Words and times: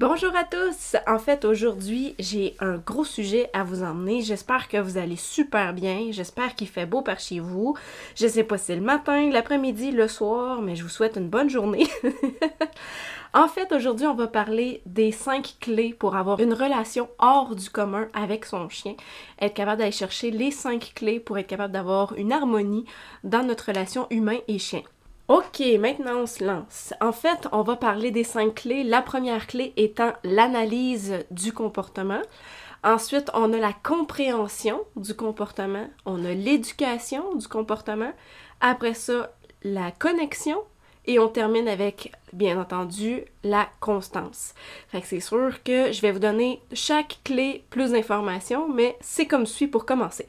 Bonjour 0.00 0.30
à 0.36 0.44
tous! 0.44 0.94
En 1.08 1.18
fait, 1.18 1.44
aujourd'hui, 1.44 2.14
j'ai 2.20 2.54
un 2.60 2.76
gros 2.76 3.02
sujet 3.02 3.50
à 3.52 3.64
vous 3.64 3.82
emmener. 3.82 4.22
J'espère 4.22 4.68
que 4.68 4.76
vous 4.76 4.96
allez 4.96 5.16
super 5.16 5.72
bien. 5.72 6.12
J'espère 6.12 6.54
qu'il 6.54 6.68
fait 6.68 6.86
beau 6.86 7.02
par 7.02 7.18
chez 7.18 7.40
vous. 7.40 7.76
Je 8.14 8.28
sais 8.28 8.44
pas 8.44 8.58
si 8.58 8.66
c'est 8.66 8.76
le 8.76 8.80
matin, 8.80 9.28
l'après-midi, 9.28 9.90
le 9.90 10.06
soir, 10.06 10.62
mais 10.62 10.76
je 10.76 10.84
vous 10.84 10.88
souhaite 10.88 11.16
une 11.16 11.28
bonne 11.28 11.50
journée. 11.50 11.88
en 13.34 13.48
fait, 13.48 13.72
aujourd'hui, 13.72 14.06
on 14.06 14.14
va 14.14 14.28
parler 14.28 14.82
des 14.86 15.10
cinq 15.10 15.56
clés 15.58 15.96
pour 15.98 16.14
avoir 16.14 16.38
une 16.38 16.54
relation 16.54 17.08
hors 17.18 17.56
du 17.56 17.68
commun 17.68 18.06
avec 18.14 18.44
son 18.44 18.68
chien. 18.68 18.94
Être 19.42 19.54
capable 19.54 19.78
d'aller 19.78 19.90
chercher 19.90 20.30
les 20.30 20.52
cinq 20.52 20.92
clés 20.94 21.18
pour 21.18 21.38
être 21.38 21.48
capable 21.48 21.72
d'avoir 21.72 22.14
une 22.14 22.30
harmonie 22.30 22.84
dans 23.24 23.42
notre 23.42 23.66
relation 23.66 24.06
humain 24.10 24.38
et 24.46 24.60
chien. 24.60 24.82
Ok, 25.28 25.60
maintenant 25.78 26.20
on 26.20 26.26
se 26.26 26.42
lance. 26.42 26.94
En 27.02 27.12
fait, 27.12 27.48
on 27.52 27.60
va 27.60 27.76
parler 27.76 28.10
des 28.10 28.24
cinq 28.24 28.54
clés. 28.54 28.82
La 28.82 29.02
première 29.02 29.46
clé 29.46 29.74
étant 29.76 30.14
l'analyse 30.24 31.26
du 31.30 31.52
comportement. 31.52 32.22
Ensuite, 32.82 33.30
on 33.34 33.52
a 33.52 33.58
la 33.58 33.74
compréhension 33.74 34.80
du 34.96 35.14
comportement. 35.14 35.86
On 36.06 36.24
a 36.24 36.32
l'éducation 36.32 37.34
du 37.34 37.46
comportement. 37.46 38.12
Après 38.62 38.94
ça, 38.94 39.34
la 39.62 39.90
connexion. 39.90 40.62
Et 41.04 41.18
on 41.18 41.28
termine 41.28 41.68
avec, 41.68 42.12
bien 42.32 42.58
entendu, 42.58 43.24
la 43.42 43.68
constance. 43.80 44.54
Fait 44.88 45.02
que 45.02 45.06
c'est 45.06 45.20
sûr 45.20 45.62
que 45.62 45.92
je 45.92 46.00
vais 46.00 46.12
vous 46.12 46.18
donner 46.20 46.62
chaque 46.72 47.20
clé 47.22 47.64
plus 47.68 47.92
d'informations, 47.92 48.68
mais 48.68 48.96
c'est 49.00 49.26
comme 49.26 49.46
suit 49.46 49.68
pour 49.68 49.84
commencer. 49.84 50.28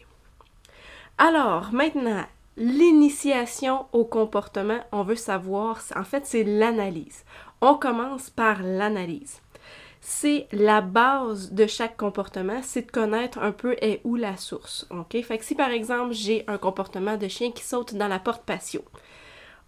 Alors, 1.18 1.72
maintenant, 1.72 2.26
L'initiation 2.60 3.86
au 3.94 4.04
comportement, 4.04 4.80
on 4.92 5.04
veut 5.04 5.16
savoir, 5.16 5.82
en 5.96 6.04
fait, 6.04 6.26
c'est 6.26 6.44
l'analyse. 6.44 7.24
On 7.62 7.76
commence 7.76 8.30
par 8.30 8.62
l'analyse. 8.62 9.40
C'est 10.02 10.48
la 10.52 10.82
base 10.82 11.54
de 11.54 11.68
chaque 11.68 11.96
comportement, 11.96 12.60
c'est 12.62 12.88
de 12.88 12.92
connaître 12.92 13.40
un 13.40 13.54
peu 13.54 13.78
est 13.80 14.02
où 14.04 14.18
la 14.18 14.36
source. 14.36 14.86
OK? 14.90 15.22
Fait 15.24 15.38
que 15.38 15.46
si 15.46 15.56
par 15.56 15.72
exemple 15.72 16.14
j'ai 16.14 16.44
un 16.48 16.58
comportement 16.58 17.16
de 17.16 17.28
chien 17.28 17.52
qui 17.52 17.64
saute 17.64 17.96
dans 17.96 18.08
la 18.08 18.20
porte 18.20 18.44
patio, 18.44 18.84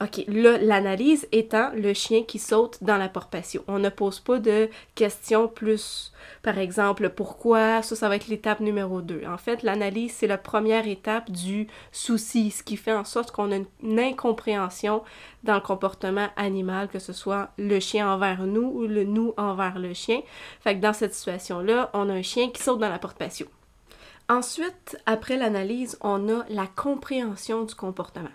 OK, 0.02 0.24
là, 0.28 0.58
l'analyse 0.58 1.28
étant 1.32 1.70
le 1.76 1.94
chien 1.94 2.24
qui 2.24 2.40
saute 2.40 2.84
dans 2.84 2.98
la 2.98 3.08
porte 3.08 3.30
patio. 3.30 3.64
On 3.68 3.78
ne 3.78 3.90
pose 3.90 4.20
pas 4.20 4.40
de 4.40 4.68
questions 4.96 5.48
plus, 5.48 6.12
par 6.42 6.58
exemple, 6.58 7.10
pourquoi, 7.10 7.84
ça, 7.84 7.96
ça 7.96 8.10
va 8.10 8.16
être 8.16 8.28
l'étape 8.28 8.62
numéro 8.62 9.02
2. 9.02 9.24
En 9.28 9.38
fait, 9.38 9.62
l'analyse, 9.62 10.14
c'est 10.14 10.26
la 10.26 10.40
première 10.40 10.88
étape 10.88 11.30
du 11.30 11.68
souci, 11.92 12.50
ce 12.50 12.64
qui 12.64 12.78
fait 12.78 12.94
en 12.94 13.04
sorte 13.04 13.30
qu'on 13.30 13.52
a 13.52 13.58
une 13.58 14.00
incompréhension 14.00 15.04
dans 15.44 15.56
le 15.56 15.62
comportement 15.62 16.30
animal, 16.36 16.88
que 16.88 16.98
ce 16.98 17.14
soit 17.14 17.50
le 17.60 17.80
chien 17.80 18.12
envers 18.12 18.48
nous 18.48 18.72
ou 18.74 18.88
le 18.88 19.04
nous 19.04 19.36
envers 19.38 19.78
le 19.78 19.94
chien. 19.94 20.22
Fait 20.62 20.76
que 20.76 20.82
dans 20.82 20.94
cette 20.94 21.14
situation-là, 21.14 21.92
on 21.94 22.10
a 22.10 22.14
un 22.14 22.24
chien 22.24 22.50
qui 22.50 22.64
saute 22.64 22.80
dans 22.80 22.90
la 22.90 22.98
porte 22.98 23.20
patio. 23.20 23.46
Ensuite, 24.30 24.98
après 25.06 25.38
l'analyse, 25.38 26.00
on 26.02 26.28
a 26.30 26.44
la 26.50 26.66
compréhension 26.66 27.66
du 27.66 27.76
comportement. 27.76 28.30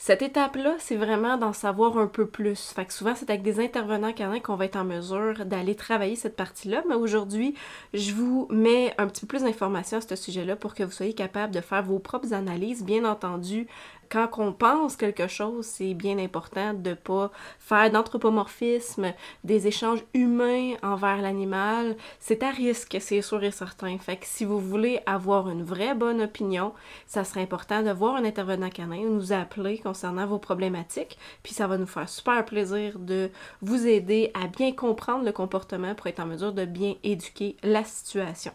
Cette 0.00 0.22
étape-là, 0.22 0.76
c'est 0.78 0.94
vraiment 0.94 1.36
d'en 1.36 1.52
savoir 1.52 1.98
un 1.98 2.06
peu 2.06 2.24
plus. 2.24 2.70
Fait 2.70 2.84
que 2.84 2.92
souvent, 2.92 3.16
c'est 3.16 3.30
avec 3.30 3.42
des 3.42 3.58
intervenants 3.58 4.12
canins 4.12 4.38
qu'on 4.38 4.54
va 4.54 4.66
être 4.66 4.76
en 4.76 4.84
mesure 4.84 5.44
d'aller 5.44 5.74
travailler 5.74 6.14
cette 6.14 6.36
partie-là. 6.36 6.84
Mais 6.88 6.94
aujourd'hui, 6.94 7.54
je 7.92 8.12
vous 8.12 8.46
mets 8.48 8.94
un 8.96 9.08
petit 9.08 9.22
peu 9.22 9.26
plus 9.26 9.42
d'informations 9.42 9.98
à 9.98 10.00
ce 10.00 10.14
sujet-là 10.14 10.54
pour 10.54 10.76
que 10.76 10.84
vous 10.84 10.92
soyez 10.92 11.14
capable 11.14 11.52
de 11.52 11.60
faire 11.60 11.82
vos 11.82 11.98
propres 11.98 12.32
analyses, 12.32 12.84
bien 12.84 13.04
entendu, 13.04 13.66
quand 14.10 14.28
on 14.38 14.52
pense 14.52 14.96
quelque 14.96 15.28
chose, 15.28 15.66
c'est 15.66 15.94
bien 15.94 16.18
important 16.18 16.74
de 16.74 16.94
pas 16.94 17.30
faire 17.58 17.90
d'anthropomorphisme, 17.90 19.12
des 19.44 19.66
échanges 19.66 20.04
humains 20.14 20.74
envers 20.82 21.20
l'animal. 21.20 21.96
C'est 22.20 22.42
à 22.42 22.50
risque, 22.50 22.96
c'est 23.00 23.22
sûr 23.22 23.42
et 23.44 23.50
certain. 23.50 23.98
Fait 23.98 24.16
que 24.16 24.26
si 24.26 24.44
vous 24.44 24.60
voulez 24.60 25.00
avoir 25.06 25.48
une 25.48 25.62
vraie 25.62 25.94
bonne 25.94 26.22
opinion, 26.22 26.72
ça 27.06 27.24
serait 27.24 27.42
important 27.42 27.82
de 27.82 27.90
voir 27.90 28.16
un 28.16 28.24
intervenant 28.24 28.70
canin, 28.70 29.02
nous 29.08 29.32
appeler 29.32 29.78
concernant 29.78 30.26
vos 30.26 30.38
problématiques, 30.38 31.18
puis 31.42 31.54
ça 31.54 31.66
va 31.66 31.78
nous 31.78 31.86
faire 31.86 32.08
super 32.08 32.44
plaisir 32.44 32.98
de 32.98 33.30
vous 33.62 33.86
aider 33.86 34.30
à 34.34 34.46
bien 34.46 34.72
comprendre 34.72 35.24
le 35.24 35.32
comportement 35.32 35.94
pour 35.94 36.06
être 36.06 36.20
en 36.20 36.26
mesure 36.26 36.52
de 36.52 36.64
bien 36.64 36.94
éduquer 37.04 37.56
la 37.62 37.84
situation. 37.84 38.52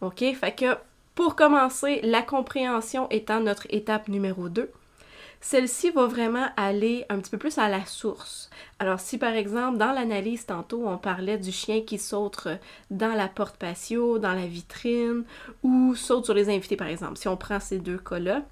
OK? 0.00 0.18
Fait 0.34 0.54
que 0.54 0.76
pour 1.14 1.36
commencer, 1.36 2.00
la 2.02 2.22
compréhension 2.22 3.08
étant 3.10 3.40
notre 3.40 3.66
étape 3.70 4.08
numéro 4.08 4.48
2, 4.48 4.70
celle-ci 5.40 5.90
va 5.90 6.06
vraiment 6.06 6.48
aller 6.56 7.06
un 7.08 7.18
petit 7.18 7.30
peu 7.30 7.38
plus 7.38 7.58
à 7.58 7.68
la 7.68 7.84
source. 7.86 8.50
Alors 8.78 9.00
si 9.00 9.18
par 9.18 9.32
exemple 9.32 9.78
dans 9.78 9.92
l'analyse 9.92 10.46
tantôt 10.46 10.86
on 10.86 10.98
parlait 10.98 11.38
du 11.38 11.50
chien 11.52 11.82
qui 11.82 11.98
saute 11.98 12.48
dans 12.90 13.14
la 13.14 13.28
porte 13.28 13.56
patio, 13.56 14.18
dans 14.18 14.34
la 14.34 14.46
vitrine 14.46 15.24
ou 15.62 15.94
saute 15.94 16.26
sur 16.26 16.34
les 16.34 16.48
invités 16.48 16.76
par 16.76 16.88
exemple, 16.88 17.16
si 17.16 17.28
on 17.28 17.36
prend 17.36 17.60
ces 17.60 17.78
deux 17.78 17.98
cas-là, 17.98 18.42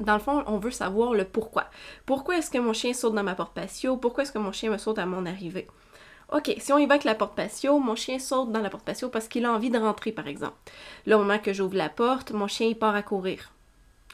dans 0.00 0.14
le 0.14 0.20
fond, 0.20 0.42
on 0.46 0.58
veut 0.58 0.70
savoir 0.70 1.14
le 1.14 1.24
pourquoi. 1.24 1.66
Pourquoi 2.04 2.38
est-ce 2.38 2.50
que 2.50 2.58
mon 2.58 2.72
chien 2.72 2.92
saute 2.92 3.14
dans 3.14 3.22
ma 3.22 3.34
porte 3.34 3.54
patio? 3.54 3.96
Pourquoi 3.96 4.24
est-ce 4.24 4.32
que 4.32 4.38
mon 4.38 4.52
chien 4.52 4.70
me 4.70 4.78
saute 4.78 4.98
à 4.98 5.06
mon 5.06 5.24
arrivée? 5.24 5.68
OK, 6.32 6.52
si 6.58 6.72
on 6.72 6.78
y 6.78 6.86
va 6.86 6.94
avec 6.94 7.04
la 7.04 7.14
porte 7.14 7.34
patio, 7.34 7.78
mon 7.78 7.94
chien 7.94 8.18
saute 8.18 8.52
dans 8.52 8.60
la 8.60 8.70
porte 8.70 8.84
patio 8.84 9.08
parce 9.08 9.28
qu'il 9.28 9.44
a 9.46 9.52
envie 9.52 9.70
de 9.70 9.78
rentrer, 9.78 10.12
par 10.12 10.26
exemple. 10.26 10.56
Au 11.06 11.16
moment 11.18 11.38
que 11.38 11.52
j'ouvre 11.52 11.76
la 11.76 11.88
porte, 11.88 12.32
mon 12.32 12.48
chien 12.48 12.66
il 12.66 12.76
part 12.76 12.94
à 12.94 13.02
courir. 13.02 13.52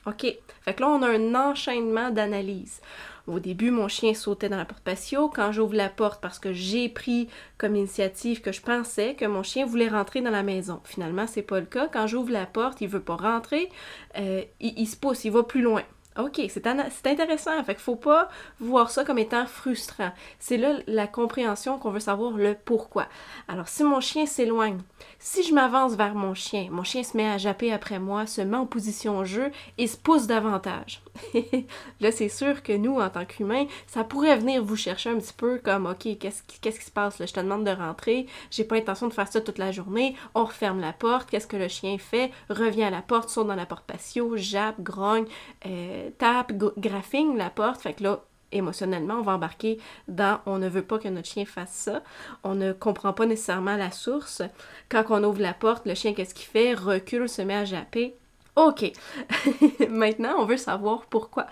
OK? 0.06 0.26
Fait 0.62 0.74
que 0.74 0.80
là, 0.80 0.88
on 0.88 1.02
a 1.02 1.08
un 1.08 1.34
enchaînement 1.34 2.10
d'analyse. 2.10 2.80
Au 3.26 3.38
début, 3.38 3.70
mon 3.70 3.88
chien 3.88 4.12
sautait 4.12 4.50
dans 4.50 4.58
la 4.58 4.66
porte 4.66 4.82
patio. 4.82 5.28
Quand 5.28 5.50
j'ouvre 5.50 5.74
la 5.74 5.88
porte, 5.88 6.20
parce 6.20 6.38
que 6.38 6.52
j'ai 6.52 6.90
pris 6.90 7.28
comme 7.56 7.74
initiative 7.74 8.42
que 8.42 8.52
je 8.52 8.60
pensais 8.60 9.14
que 9.14 9.24
mon 9.24 9.42
chien 9.42 9.64
voulait 9.64 9.88
rentrer 9.88 10.20
dans 10.20 10.30
la 10.30 10.42
maison. 10.42 10.80
Finalement, 10.84 11.26
c'est 11.26 11.42
pas 11.42 11.60
le 11.60 11.66
cas. 11.66 11.88
Quand 11.88 12.06
j'ouvre 12.06 12.30
la 12.30 12.44
porte, 12.44 12.82
il 12.82 12.88
veut 12.88 13.00
pas 13.00 13.16
rentrer. 13.16 13.70
Euh, 14.18 14.42
il 14.60 14.86
se 14.86 14.96
pousse, 14.96 15.24
il 15.24 15.32
va 15.32 15.42
plus 15.42 15.62
loin. 15.62 15.82
OK, 16.16 16.40
c'est 16.48 16.66
intéressant. 16.66 17.62
Fait 17.64 17.74
qu'il 17.74 17.82
faut 17.82 17.96
pas 17.96 18.28
voir 18.60 18.90
ça 18.90 19.04
comme 19.04 19.18
étant 19.18 19.46
frustrant. 19.46 20.12
C'est 20.38 20.56
là 20.56 20.74
la 20.86 21.08
compréhension 21.08 21.78
qu'on 21.78 21.90
veut 21.90 22.00
savoir 22.00 22.36
le 22.36 22.54
pourquoi. 22.64 23.06
Alors, 23.48 23.66
si 23.66 23.82
mon 23.82 24.00
chien 24.00 24.24
s'éloigne, 24.24 24.78
si 25.18 25.42
je 25.42 25.54
m'avance 25.54 25.94
vers 25.94 26.14
mon 26.14 26.34
chien, 26.34 26.68
mon 26.70 26.84
chien 26.84 27.02
se 27.02 27.16
met 27.16 27.28
à 27.28 27.38
japper 27.38 27.72
après 27.72 27.98
moi, 27.98 28.26
se 28.26 28.40
met 28.40 28.56
en 28.56 28.66
position 28.66 29.24
jeu 29.24 29.50
et 29.78 29.86
se 29.86 29.96
pousse 29.96 30.26
davantage. 30.26 31.02
là, 32.00 32.12
c'est 32.12 32.28
sûr 32.28 32.62
que 32.62 32.72
nous, 32.72 33.00
en 33.00 33.08
tant 33.08 33.24
qu'humains, 33.24 33.66
ça 33.86 34.04
pourrait 34.04 34.36
venir 34.36 34.62
vous 34.62 34.76
chercher 34.76 35.10
un 35.10 35.18
petit 35.18 35.32
peu 35.32 35.58
comme 35.58 35.86
OK, 35.86 36.18
qu'est-ce 36.18 36.42
qui, 36.42 36.84
se 36.84 36.90
passe 36.90 37.18
là? 37.18 37.26
Je 37.26 37.32
te 37.32 37.40
demande 37.40 37.64
de 37.64 37.70
rentrer, 37.70 38.26
j'ai 38.50 38.64
pas 38.64 38.74
l'intention 38.74 39.08
de 39.08 39.14
faire 39.14 39.28
ça 39.28 39.40
toute 39.40 39.58
la 39.58 39.72
journée, 39.72 40.14
on 40.34 40.44
referme 40.44 40.80
la 40.80 40.92
porte, 40.92 41.30
qu'est-ce 41.30 41.46
que 41.46 41.56
le 41.56 41.68
chien 41.68 41.98
fait? 41.98 42.30
Revient 42.50 42.84
à 42.84 42.90
la 42.90 43.02
porte, 43.02 43.28
saute 43.30 43.46
dans 43.46 43.54
la 43.54 43.66
porte 43.66 43.84
patio, 43.86 44.36
jappe, 44.36 44.80
grogne, 44.80 45.26
euh, 45.66 46.10
tape, 46.18 46.52
graphing 46.78 47.36
la 47.36 47.50
porte. 47.50 47.80
Fait 47.80 48.00
là, 48.00 48.24
émotionnellement, 48.54 49.14
on 49.14 49.22
va 49.22 49.32
embarquer 49.32 49.78
dans 50.08 50.40
on 50.46 50.58
ne 50.58 50.68
veut 50.68 50.82
pas 50.82 50.98
que 50.98 51.08
notre 51.08 51.28
chien 51.28 51.44
fasse 51.44 51.72
ça. 51.72 52.02
On 52.42 52.54
ne 52.54 52.72
comprend 52.72 53.12
pas 53.12 53.26
nécessairement 53.26 53.76
la 53.76 53.90
source. 53.90 54.42
Quand 54.88 55.04
on 55.10 55.24
ouvre 55.24 55.42
la 55.42 55.54
porte, 55.54 55.86
le 55.86 55.94
chien, 55.94 56.14
qu'est-ce 56.14 56.34
qu'il 56.34 56.46
fait? 56.46 56.74
Recule, 56.74 57.28
se 57.28 57.42
met 57.42 57.54
à 57.54 57.64
japper. 57.64 58.14
OK. 58.56 58.92
Maintenant, 59.90 60.36
on 60.38 60.46
veut 60.46 60.56
savoir 60.56 61.06
pourquoi. 61.06 61.46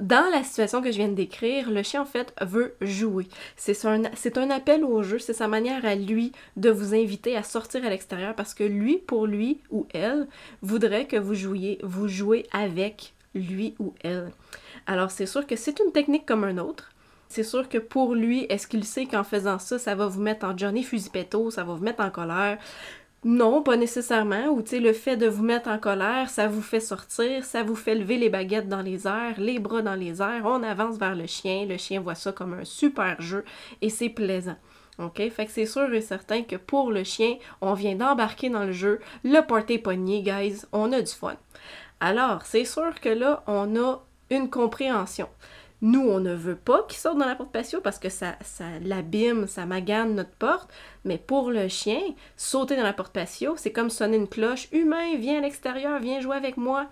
Dans 0.00 0.30
la 0.32 0.42
situation 0.42 0.82
que 0.82 0.90
je 0.90 0.96
viens 0.96 1.08
de 1.08 1.14
décrire, 1.14 1.70
le 1.70 1.82
chien 1.82 2.02
en 2.02 2.06
fait 2.06 2.34
veut 2.40 2.74
jouer. 2.80 3.28
C'est 3.56 3.84
un, 3.84 4.02
un 4.04 4.50
appel 4.50 4.84
au 4.84 5.02
jeu, 5.02 5.18
c'est 5.18 5.34
sa 5.34 5.48
manière 5.48 5.84
à 5.84 5.94
lui 5.94 6.32
de 6.56 6.70
vous 6.70 6.94
inviter 6.94 7.36
à 7.36 7.42
sortir 7.42 7.84
à 7.84 7.90
l'extérieur 7.90 8.34
parce 8.34 8.54
que 8.54 8.64
lui, 8.64 8.96
pour 8.96 9.26
lui 9.26 9.60
ou 9.70 9.86
elle, 9.92 10.26
voudrait 10.62 11.06
que 11.06 11.16
vous 11.16 11.34
jouiez, 11.34 11.78
vous 11.82 12.08
jouez 12.08 12.46
avec 12.52 13.12
lui 13.34 13.74
ou 13.78 13.94
elle. 14.02 14.32
Alors 14.86 15.10
c'est 15.10 15.26
sûr 15.26 15.46
que 15.46 15.56
c'est 15.56 15.80
une 15.80 15.92
technique 15.92 16.26
comme 16.26 16.44
un 16.44 16.58
autre. 16.58 16.90
C'est 17.28 17.44
sûr 17.44 17.68
que 17.68 17.78
pour 17.78 18.14
lui, 18.14 18.44
est-ce 18.50 18.66
qu'il 18.66 18.84
sait 18.84 19.06
qu'en 19.06 19.24
faisant 19.24 19.58
ça, 19.58 19.78
ça 19.78 19.94
va 19.94 20.06
vous 20.06 20.20
mettre 20.20 20.44
en 20.44 20.56
Johnny 20.56 20.82
Fusipetto, 20.82 21.50
ça 21.50 21.64
va 21.64 21.72
vous 21.72 21.82
mettre 21.82 22.04
en 22.04 22.10
colère? 22.10 22.58
Non, 23.24 23.62
pas 23.62 23.76
nécessairement. 23.76 24.48
Ou 24.48 24.62
tu 24.62 24.70
sais, 24.70 24.80
le 24.80 24.92
fait 24.92 25.16
de 25.16 25.28
vous 25.28 25.44
mettre 25.44 25.70
en 25.70 25.78
colère, 25.78 26.28
ça 26.28 26.48
vous 26.48 26.60
fait 26.60 26.80
sortir, 26.80 27.44
ça 27.44 27.62
vous 27.62 27.76
fait 27.76 27.94
lever 27.94 28.18
les 28.18 28.28
baguettes 28.28 28.68
dans 28.68 28.82
les 28.82 29.06
airs, 29.06 29.38
les 29.38 29.60
bras 29.60 29.80
dans 29.80 29.94
les 29.94 30.20
airs, 30.20 30.42
on 30.44 30.62
avance 30.62 30.98
vers 30.98 31.14
le 31.14 31.26
chien, 31.26 31.64
le 31.64 31.76
chien 31.76 32.00
voit 32.00 32.16
ça 32.16 32.32
comme 32.32 32.52
un 32.52 32.64
super 32.64 33.20
jeu 33.22 33.44
et 33.80 33.90
c'est 33.90 34.08
plaisant. 34.08 34.56
OK? 34.98 35.22
Fait 35.30 35.46
que 35.46 35.52
c'est 35.52 35.66
sûr 35.66 35.92
et 35.94 36.00
certain 36.00 36.42
que 36.42 36.56
pour 36.56 36.90
le 36.90 37.04
chien, 37.04 37.36
on 37.60 37.74
vient 37.74 37.94
d'embarquer 37.94 38.50
dans 38.50 38.64
le 38.64 38.72
jeu, 38.72 39.00
le 39.24 39.40
party 39.40 39.78
pogné, 39.78 40.22
guys, 40.22 40.62
on 40.72 40.92
a 40.92 41.00
du 41.00 41.12
fun. 41.12 41.36
Alors, 42.00 42.42
c'est 42.44 42.64
sûr 42.64 43.00
que 43.00 43.08
là, 43.08 43.42
on 43.46 43.76
a 43.76 44.04
une 44.36 44.50
compréhension. 44.50 45.28
Nous, 45.82 46.00
on 46.00 46.20
ne 46.20 46.32
veut 46.32 46.56
pas 46.56 46.84
qu'il 46.84 46.98
sorte 46.98 47.18
dans 47.18 47.26
la 47.26 47.34
porte 47.34 47.50
patio 47.50 47.80
parce 47.80 47.98
que 47.98 48.08
ça, 48.08 48.36
ça 48.40 48.64
l'abîme, 48.84 49.48
ça 49.48 49.66
magane 49.66 50.14
notre 50.14 50.30
porte. 50.30 50.70
Mais 51.04 51.18
pour 51.18 51.50
le 51.50 51.66
chien, 51.66 52.00
sauter 52.36 52.76
dans 52.76 52.84
la 52.84 52.92
porte 52.92 53.12
patio, 53.12 53.54
c'est 53.56 53.72
comme 53.72 53.90
sonner 53.90 54.16
une 54.16 54.28
cloche. 54.28 54.68
Humain, 54.70 55.16
viens 55.18 55.38
à 55.38 55.40
l'extérieur, 55.40 55.98
viens 55.98 56.20
jouer 56.20 56.36
avec 56.36 56.56
moi. 56.56 56.86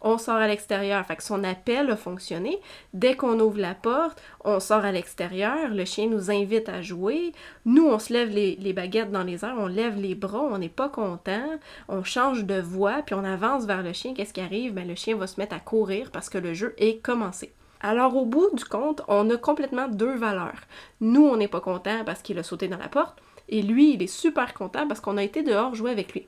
On 0.00 0.18
sort 0.18 0.36
à 0.36 0.46
l'extérieur. 0.46 1.04
Fait 1.06 1.20
son 1.20 1.44
appel 1.44 1.90
a 1.90 1.96
fonctionné. 1.96 2.60
Dès 2.94 3.16
qu'on 3.16 3.38
ouvre 3.40 3.58
la 3.58 3.74
porte, 3.74 4.22
on 4.44 4.60
sort 4.60 4.84
à 4.84 4.92
l'extérieur. 4.92 5.70
Le 5.70 5.84
chien 5.84 6.08
nous 6.08 6.30
invite 6.30 6.68
à 6.68 6.82
jouer. 6.82 7.32
Nous, 7.64 7.86
on 7.86 7.98
se 7.98 8.12
lève 8.12 8.30
les, 8.30 8.56
les 8.56 8.72
baguettes 8.72 9.10
dans 9.10 9.24
les 9.24 9.44
airs, 9.44 9.56
on 9.58 9.66
lève 9.66 10.00
les 10.00 10.14
bras, 10.14 10.42
on 10.42 10.58
n'est 10.58 10.68
pas 10.68 10.88
content. 10.88 11.58
On 11.88 12.04
change 12.04 12.44
de 12.44 12.60
voix, 12.60 13.02
puis 13.04 13.14
on 13.14 13.24
avance 13.24 13.66
vers 13.66 13.82
le 13.82 13.92
chien. 13.92 14.14
Qu'est-ce 14.14 14.32
qui 14.32 14.40
arrive? 14.40 14.74
Ben, 14.74 14.86
le 14.86 14.94
chien 14.94 15.16
va 15.16 15.26
se 15.26 15.40
mettre 15.40 15.54
à 15.54 15.60
courir 15.60 16.10
parce 16.10 16.28
que 16.28 16.38
le 16.38 16.54
jeu 16.54 16.74
est 16.78 17.02
commencé. 17.02 17.52
Alors 17.80 18.16
au 18.16 18.24
bout 18.24 18.48
du 18.54 18.64
compte, 18.64 19.02
on 19.06 19.28
a 19.30 19.36
complètement 19.36 19.88
deux 19.88 20.14
valeurs. 20.14 20.60
Nous, 21.00 21.24
on 21.24 21.36
n'est 21.36 21.48
pas 21.48 21.60
content 21.60 22.04
parce 22.04 22.22
qu'il 22.22 22.38
a 22.38 22.42
sauté 22.42 22.68
dans 22.68 22.78
la 22.78 22.88
porte, 22.88 23.18
et 23.48 23.62
lui, 23.62 23.94
il 23.94 24.02
est 24.02 24.06
super 24.06 24.54
content 24.54 24.88
parce 24.88 25.00
qu'on 25.00 25.16
a 25.16 25.22
été 25.22 25.42
dehors 25.42 25.74
jouer 25.74 25.90
avec 25.90 26.12
lui. 26.14 26.26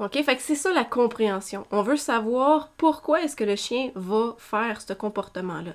OK? 0.00 0.22
Fait 0.22 0.36
que 0.36 0.42
c'est 0.42 0.54
ça 0.54 0.72
la 0.72 0.84
compréhension. 0.84 1.66
On 1.70 1.82
veut 1.82 1.96
savoir 1.96 2.70
pourquoi 2.76 3.22
est-ce 3.22 3.36
que 3.36 3.44
le 3.44 3.56
chien 3.56 3.90
va 3.94 4.34
faire 4.38 4.80
ce 4.80 4.94
comportement-là. 4.94 5.72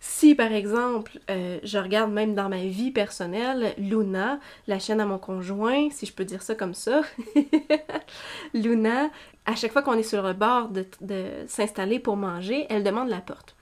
Si 0.00 0.34
par 0.34 0.52
exemple, 0.52 1.18
euh, 1.30 1.58
je 1.62 1.78
regarde 1.78 2.12
même 2.12 2.34
dans 2.34 2.48
ma 2.48 2.64
vie 2.64 2.90
personnelle, 2.90 3.74
Luna, 3.78 4.38
la 4.66 4.78
chienne 4.78 5.00
à 5.00 5.06
mon 5.06 5.18
conjoint, 5.18 5.88
si 5.90 6.06
je 6.06 6.12
peux 6.12 6.24
dire 6.24 6.42
ça 6.42 6.54
comme 6.54 6.74
ça, 6.74 7.02
Luna, 8.54 9.10
à 9.46 9.54
chaque 9.54 9.72
fois 9.72 9.82
qu'on 9.82 9.98
est 9.98 10.02
sur 10.02 10.22
le 10.22 10.32
bord 10.32 10.68
de 10.68 11.24
s'installer 11.46 11.98
pour 11.98 12.16
manger, 12.16 12.66
elle 12.68 12.84
demande 12.84 13.08
la 13.08 13.20
porte. 13.20 13.55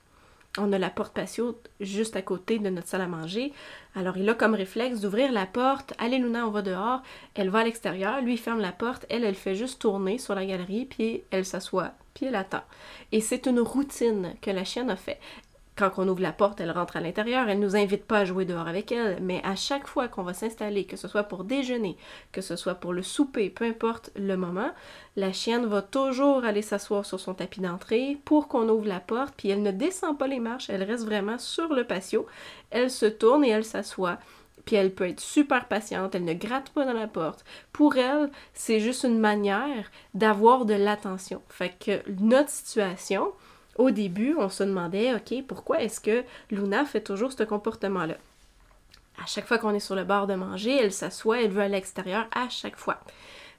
On 0.56 0.72
a 0.72 0.78
la 0.78 0.90
porte 0.90 1.12
patio 1.12 1.60
juste 1.80 2.14
à 2.14 2.22
côté 2.22 2.60
de 2.60 2.70
notre 2.70 2.86
salle 2.86 3.00
à 3.00 3.08
manger. 3.08 3.52
Alors 3.96 4.16
il 4.16 4.28
a 4.28 4.34
comme 4.34 4.54
réflexe 4.54 5.00
d'ouvrir 5.00 5.32
la 5.32 5.46
porte. 5.46 5.94
Allez 5.98 6.18
Luna, 6.18 6.46
on 6.46 6.52
va 6.52 6.62
dehors. 6.62 7.02
Elle 7.34 7.50
va 7.50 7.60
à 7.60 7.64
l'extérieur. 7.64 8.20
Lui 8.20 8.36
ferme 8.36 8.60
la 8.60 8.70
porte. 8.70 9.04
Elle, 9.10 9.24
elle 9.24 9.34
fait 9.34 9.56
juste 9.56 9.80
tourner 9.80 10.18
sur 10.18 10.36
la 10.36 10.46
galerie. 10.46 10.84
Puis 10.84 11.24
elle 11.32 11.44
s'assoit. 11.44 11.92
Puis 12.14 12.26
elle 12.26 12.36
attend. 12.36 12.62
Et 13.10 13.20
c'est 13.20 13.46
une 13.46 13.58
routine 13.58 14.34
que 14.40 14.52
la 14.52 14.64
chienne 14.64 14.90
a 14.90 14.96
fait 14.96 15.18
quand 15.76 15.90
on 15.98 16.08
ouvre 16.08 16.22
la 16.22 16.32
porte, 16.32 16.60
elle 16.60 16.70
rentre 16.70 16.96
à 16.96 17.00
l'intérieur, 17.00 17.48
elle 17.48 17.58
nous 17.58 17.74
invite 17.74 18.04
pas 18.04 18.18
à 18.18 18.24
jouer 18.24 18.44
dehors 18.44 18.68
avec 18.68 18.92
elle, 18.92 19.18
mais 19.20 19.40
à 19.44 19.56
chaque 19.56 19.88
fois 19.88 20.06
qu'on 20.06 20.22
va 20.22 20.32
s'installer, 20.32 20.84
que 20.84 20.96
ce 20.96 21.08
soit 21.08 21.24
pour 21.24 21.44
déjeuner, 21.44 21.96
que 22.30 22.40
ce 22.40 22.54
soit 22.54 22.76
pour 22.76 22.92
le 22.92 23.02
souper, 23.02 23.50
peu 23.50 23.64
importe 23.64 24.10
le 24.14 24.36
moment, 24.36 24.70
la 25.16 25.32
chienne 25.32 25.66
va 25.66 25.82
toujours 25.82 26.44
aller 26.44 26.62
s'asseoir 26.62 27.04
sur 27.04 27.18
son 27.18 27.34
tapis 27.34 27.60
d'entrée 27.60 28.18
pour 28.24 28.46
qu'on 28.46 28.68
ouvre 28.68 28.86
la 28.86 29.00
porte, 29.00 29.34
puis 29.36 29.48
elle 29.50 29.62
ne 29.62 29.72
descend 29.72 30.16
pas 30.16 30.28
les 30.28 30.40
marches, 30.40 30.70
elle 30.70 30.84
reste 30.84 31.04
vraiment 31.04 31.38
sur 31.38 31.72
le 31.72 31.84
patio, 31.84 32.26
elle 32.70 32.90
se 32.90 33.06
tourne 33.06 33.44
et 33.44 33.50
elle 33.50 33.64
s'assoit. 33.64 34.18
Puis 34.64 34.76
elle 34.76 34.94
peut 34.94 35.08
être 35.08 35.20
super 35.20 35.68
patiente, 35.68 36.14
elle 36.14 36.24
ne 36.24 36.32
gratte 36.32 36.70
pas 36.70 36.86
dans 36.86 36.94
la 36.94 37.06
porte. 37.06 37.44
Pour 37.72 37.96
elle, 37.96 38.30
c'est 38.54 38.80
juste 38.80 39.04
une 39.04 39.18
manière 39.18 39.90
d'avoir 40.14 40.64
de 40.64 40.72
l'attention. 40.72 41.42
Fait 41.48 41.74
que 41.78 42.00
notre 42.20 42.48
situation, 42.48 43.32
au 43.76 43.90
début, 43.90 44.36
on 44.38 44.48
se 44.48 44.62
demandait, 44.62 45.14
OK, 45.14 45.44
pourquoi 45.46 45.82
est-ce 45.82 46.00
que 46.00 46.24
Luna 46.50 46.84
fait 46.84 47.00
toujours 47.00 47.32
ce 47.32 47.42
comportement-là? 47.42 48.16
À 49.22 49.26
chaque 49.26 49.46
fois 49.46 49.58
qu'on 49.58 49.74
est 49.74 49.80
sur 49.80 49.94
le 49.94 50.04
bord 50.04 50.26
de 50.26 50.34
manger, 50.34 50.76
elle 50.76 50.92
s'assoit, 50.92 51.42
elle 51.42 51.50
veut 51.50 51.62
à 51.62 51.68
l'extérieur 51.68 52.26
à 52.34 52.48
chaque 52.48 52.76
fois. 52.76 52.98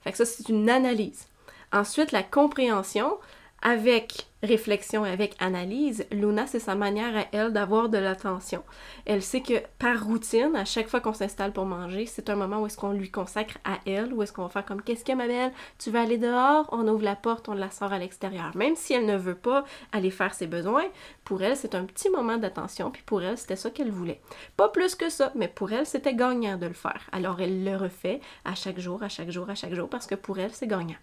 Fait 0.04 0.12
que 0.12 0.18
ça, 0.18 0.26
c'est 0.26 0.50
une 0.50 0.70
analyse. 0.70 1.28
Ensuite, 1.72 2.12
la 2.12 2.24
compréhension, 2.24 3.18
avec 3.66 4.28
réflexion, 4.44 5.04
avec 5.06 5.36
analyse, 5.40 6.06
Luna, 6.12 6.46
c'est 6.46 6.60
sa 6.60 6.76
manière 6.76 7.18
à 7.18 7.26
elle 7.32 7.52
d'avoir 7.52 7.90
de 7.90 7.98
l'attention. 7.98 8.64
Elle 9.08 9.24
sait 9.24 9.42
que 9.42 9.56
par 9.80 10.04
routine, 10.04 10.56
à 10.56 10.66
chaque 10.66 10.88
fois 10.88 11.00
qu'on 11.00 11.16
s'installe 11.16 11.52
pour 11.52 11.66
manger, 11.66 12.06
c'est 12.06 12.30
un 12.30 12.36
moment 12.36 12.62
où 12.62 12.68
est-ce 12.68 12.78
qu'on 12.78 12.92
lui 12.92 13.10
consacre 13.10 13.58
à 13.64 13.80
elle, 13.88 14.14
où 14.14 14.22
est-ce 14.22 14.32
qu'on 14.32 14.44
va 14.44 14.50
faire 14.50 14.66
comme 14.66 14.84
qu'est-ce 14.84 15.04
que 15.04 15.14
ma 15.14 15.26
belle, 15.26 15.52
tu 15.80 15.90
vas 15.90 16.02
aller 16.02 16.20
dehors, 16.20 16.70
on 16.72 16.88
ouvre 16.88 17.04
la 17.04 17.16
porte, 17.16 17.50
on 17.50 17.56
la 17.56 17.72
sort 17.72 17.92
à 17.92 17.98
l'extérieur. 17.98 18.56
Même 18.56 18.76
si 18.76 18.94
elle 18.94 19.08
ne 19.08 19.18
veut 19.18 19.34
pas 19.34 19.66
aller 19.92 20.12
faire 20.12 20.36
ses 20.36 20.46
besoins, 20.46 20.86
pour 21.24 21.42
elle, 21.42 21.58
c'est 21.58 21.74
un 21.74 21.86
petit 21.86 22.12
moment 22.12 22.38
d'attention, 22.38 22.92
puis 22.92 23.02
pour 23.04 23.24
elle, 23.24 23.40
c'était 23.40 23.56
ça 23.56 23.72
qu'elle 23.72 23.90
voulait. 23.90 24.22
Pas 24.58 24.70
plus 24.70 24.94
que 24.94 25.10
ça, 25.10 25.32
mais 25.34 25.48
pour 25.48 25.72
elle, 25.72 25.88
c'était 25.88 26.14
gagnant 26.14 26.58
de 26.58 26.68
le 26.68 26.74
faire. 26.74 27.02
Alors 27.12 27.42
elle 27.42 27.64
le 27.64 27.76
refait 27.76 28.22
à 28.46 28.54
chaque 28.54 28.80
jour, 28.80 29.02
à 29.02 29.10
chaque 29.10 29.32
jour, 29.32 29.50
à 29.50 29.56
chaque 29.56 29.74
jour, 29.74 29.90
parce 29.90 30.06
que 30.06 30.14
pour 30.14 30.38
elle, 30.38 30.54
c'est 30.54 30.68
gagnant. 30.68 30.98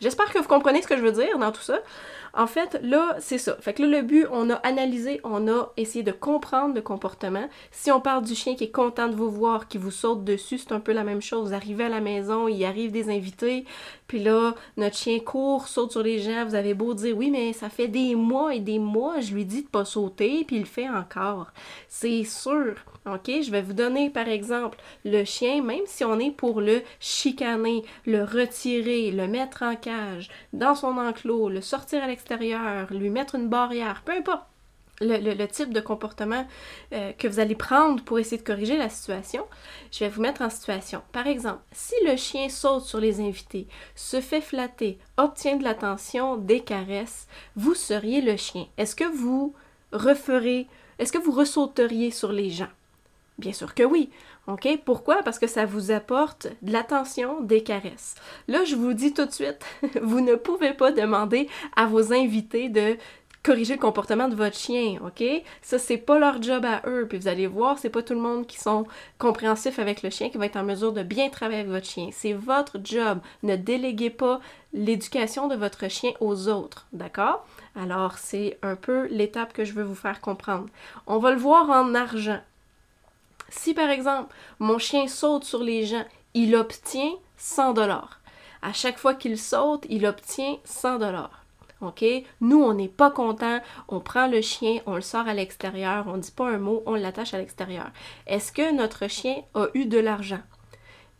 J'espère 0.00 0.32
que 0.32 0.38
vous 0.38 0.48
comprenez 0.48 0.82
ce 0.82 0.88
que 0.88 0.96
je 0.96 1.02
veux 1.02 1.12
dire 1.12 1.38
dans 1.38 1.52
tout 1.52 1.62
ça. 1.62 1.78
En 2.34 2.46
fait, 2.46 2.78
là, 2.82 3.16
c'est 3.20 3.38
ça. 3.38 3.56
Fait 3.60 3.72
que 3.72 3.82
là, 3.82 3.88
le 3.88 4.02
but, 4.02 4.26
on 4.30 4.50
a 4.50 4.54
analysé, 4.56 5.20
on 5.24 5.48
a 5.48 5.72
essayé 5.76 6.02
de 6.02 6.12
comprendre 6.12 6.74
le 6.74 6.82
comportement. 6.82 7.48
Si 7.72 7.90
on 7.90 8.00
parle 8.00 8.24
du 8.24 8.34
chien 8.34 8.54
qui 8.54 8.64
est 8.64 8.70
content 8.70 9.08
de 9.08 9.14
vous 9.14 9.30
voir, 9.30 9.66
qui 9.66 9.78
vous 9.78 9.90
saute 9.90 10.24
dessus, 10.24 10.58
c'est 10.58 10.72
un 10.72 10.80
peu 10.80 10.92
la 10.92 11.04
même 11.04 11.22
chose. 11.22 11.48
Vous 11.48 11.54
arrivez 11.54 11.84
à 11.84 11.88
la 11.88 12.00
maison, 12.00 12.46
il 12.46 12.64
arrive 12.64 12.92
des 12.92 13.08
invités, 13.10 13.64
puis 14.06 14.22
là, 14.22 14.54
notre 14.76 14.96
chien 14.96 15.18
court, 15.20 15.68
saute 15.68 15.92
sur 15.92 16.02
les 16.02 16.18
gens. 16.18 16.44
Vous 16.44 16.54
avez 16.54 16.74
beau 16.74 16.94
dire, 16.94 17.16
oui, 17.16 17.30
mais 17.30 17.52
ça 17.52 17.70
fait 17.70 17.88
des 17.88 18.14
mois 18.14 18.54
et 18.54 18.60
des 18.60 18.78
mois, 18.78 19.20
je 19.20 19.34
lui 19.34 19.44
dis 19.44 19.62
de 19.62 19.68
pas 19.68 19.84
sauter, 19.84 20.44
puis 20.46 20.56
il 20.56 20.60
le 20.60 20.66
fait 20.66 20.88
encore. 20.88 21.48
C'est 21.88 22.24
sûr. 22.24 22.74
OK? 23.06 23.30
Je 23.42 23.50
vais 23.50 23.62
vous 23.62 23.72
donner, 23.72 24.10
par 24.10 24.28
exemple, 24.28 24.78
le 25.04 25.24
chien, 25.24 25.62
même 25.62 25.86
si 25.86 26.04
on 26.04 26.18
est 26.18 26.30
pour 26.30 26.60
le 26.60 26.82
chicaner, 27.00 27.84
le 28.06 28.22
retirer, 28.22 29.10
le 29.10 29.26
mettre 29.26 29.62
en 29.62 29.76
dans 30.52 30.74
son 30.74 30.96
enclos, 30.98 31.48
le 31.48 31.60
sortir 31.60 32.02
à 32.02 32.06
l'extérieur, 32.06 32.92
lui 32.92 33.10
mettre 33.10 33.34
une 33.34 33.48
barrière, 33.48 34.02
peu 34.04 34.12
importe. 34.12 34.44
Le, 35.00 35.46
type 35.46 35.72
de 35.72 35.80
comportement 35.80 36.44
euh, 36.92 37.12
que 37.12 37.28
vous 37.28 37.38
allez 37.38 37.54
prendre 37.54 38.02
pour 38.02 38.18
essayer 38.18 38.36
de 38.36 38.42
corriger 38.42 38.76
la 38.76 38.88
situation, 38.88 39.46
je 39.92 40.00
vais 40.00 40.08
vous 40.08 40.20
mettre 40.20 40.42
en 40.42 40.50
situation. 40.50 41.02
Par 41.12 41.28
exemple, 41.28 41.62
si 41.70 41.94
le 42.04 42.16
chien 42.16 42.48
saute 42.48 42.82
sur 42.82 42.98
les 42.98 43.20
invités, 43.20 43.68
se 43.94 44.20
fait 44.20 44.40
flatter, 44.40 44.98
obtient 45.16 45.54
de 45.54 45.62
l'attention, 45.62 46.36
des 46.36 46.58
caresses, 46.58 47.28
vous 47.54 47.74
seriez 47.74 48.20
le 48.20 48.36
chien. 48.36 48.66
Est-ce 48.76 48.96
que 48.96 49.04
vous 49.04 49.54
referez, 49.92 50.66
est-ce 50.98 51.12
que 51.12 51.18
vous 51.18 51.30
ressauteriez 51.30 52.10
sur 52.10 52.32
les 52.32 52.50
gens? 52.50 52.66
Bien 53.38 53.52
sûr 53.52 53.74
que 53.74 53.84
oui. 53.84 54.10
OK? 54.48 54.80
Pourquoi? 54.84 55.22
Parce 55.22 55.38
que 55.38 55.46
ça 55.46 55.66
vous 55.66 55.90
apporte 55.90 56.48
de 56.62 56.72
l'attention, 56.72 57.40
des 57.42 57.62
caresses. 57.62 58.14
Là, 58.48 58.64
je 58.64 58.76
vous 58.76 58.94
dis 58.94 59.12
tout 59.12 59.26
de 59.26 59.30
suite, 59.30 59.64
vous 60.02 60.20
ne 60.20 60.34
pouvez 60.34 60.72
pas 60.72 60.90
demander 60.90 61.48
à 61.76 61.86
vos 61.86 62.12
invités 62.12 62.70
de 62.70 62.96
corriger 63.42 63.74
le 63.74 63.80
comportement 63.80 64.28
de 64.28 64.34
votre 64.34 64.56
chien, 64.56 64.98
OK? 65.04 65.22
Ça, 65.62 65.78
c'est 65.78 65.98
pas 65.98 66.18
leur 66.18 66.42
job 66.42 66.64
à 66.64 66.82
eux. 66.86 67.06
Puis 67.08 67.18
vous 67.18 67.28
allez 67.28 67.46
voir, 67.46 67.78
c'est 67.78 67.90
pas 67.90 68.02
tout 68.02 68.14
le 68.14 68.20
monde 68.20 68.46
qui 68.46 68.58
sont 68.58 68.86
compréhensifs 69.18 69.78
avec 69.78 70.02
le 70.02 70.10
chien 70.10 70.30
qui 70.30 70.38
va 70.38 70.46
être 70.46 70.56
en 70.56 70.64
mesure 70.64 70.92
de 70.92 71.02
bien 71.02 71.28
travailler 71.28 71.60
avec 71.60 71.72
votre 71.72 71.86
chien. 71.86 72.08
C'est 72.12 72.32
votre 72.32 72.78
job. 72.82 73.20
Ne 73.42 73.56
déléguez 73.56 74.10
pas 74.10 74.40
l'éducation 74.72 75.46
de 75.46 75.56
votre 75.56 75.88
chien 75.88 76.12
aux 76.20 76.48
autres, 76.48 76.86
d'accord? 76.92 77.46
Alors, 77.76 78.18
c'est 78.18 78.58
un 78.62 78.76
peu 78.76 79.06
l'étape 79.10 79.52
que 79.52 79.64
je 79.64 79.72
veux 79.72 79.84
vous 79.84 79.94
faire 79.94 80.20
comprendre. 80.20 80.66
On 81.06 81.18
va 81.18 81.30
le 81.30 81.38
voir 81.38 81.70
en 81.70 81.94
argent. 81.94 82.40
Si 83.48 83.74
par 83.74 83.90
exemple, 83.90 84.34
mon 84.58 84.78
chien 84.78 85.08
saute 85.08 85.44
sur 85.44 85.62
les 85.62 85.86
gens, 85.86 86.04
il 86.34 86.54
obtient 86.54 87.12
100 87.36 87.72
dollars. 87.72 88.20
À 88.62 88.72
chaque 88.72 88.98
fois 88.98 89.14
qu'il 89.14 89.38
saute, 89.38 89.86
il 89.88 90.06
obtient 90.06 90.56
100 90.64 90.98
dollars. 90.98 91.44
OK? 91.80 92.04
Nous, 92.40 92.60
on 92.60 92.74
n'est 92.74 92.88
pas 92.88 93.10
content, 93.10 93.60
on 93.88 94.00
prend 94.00 94.26
le 94.26 94.40
chien, 94.40 94.80
on 94.86 94.96
le 94.96 95.00
sort 95.00 95.28
à 95.28 95.34
l'extérieur, 95.34 96.06
on 96.08 96.16
ne 96.16 96.22
dit 96.22 96.32
pas 96.32 96.48
un 96.48 96.58
mot, 96.58 96.82
on 96.86 96.94
l'attache 96.94 97.34
à 97.34 97.38
l'extérieur. 97.38 97.90
Est-ce 98.26 98.50
que 98.50 98.72
notre 98.74 99.08
chien 99.08 99.42
a 99.54 99.66
eu 99.74 99.86
de 99.86 99.98
l'argent? 99.98 100.40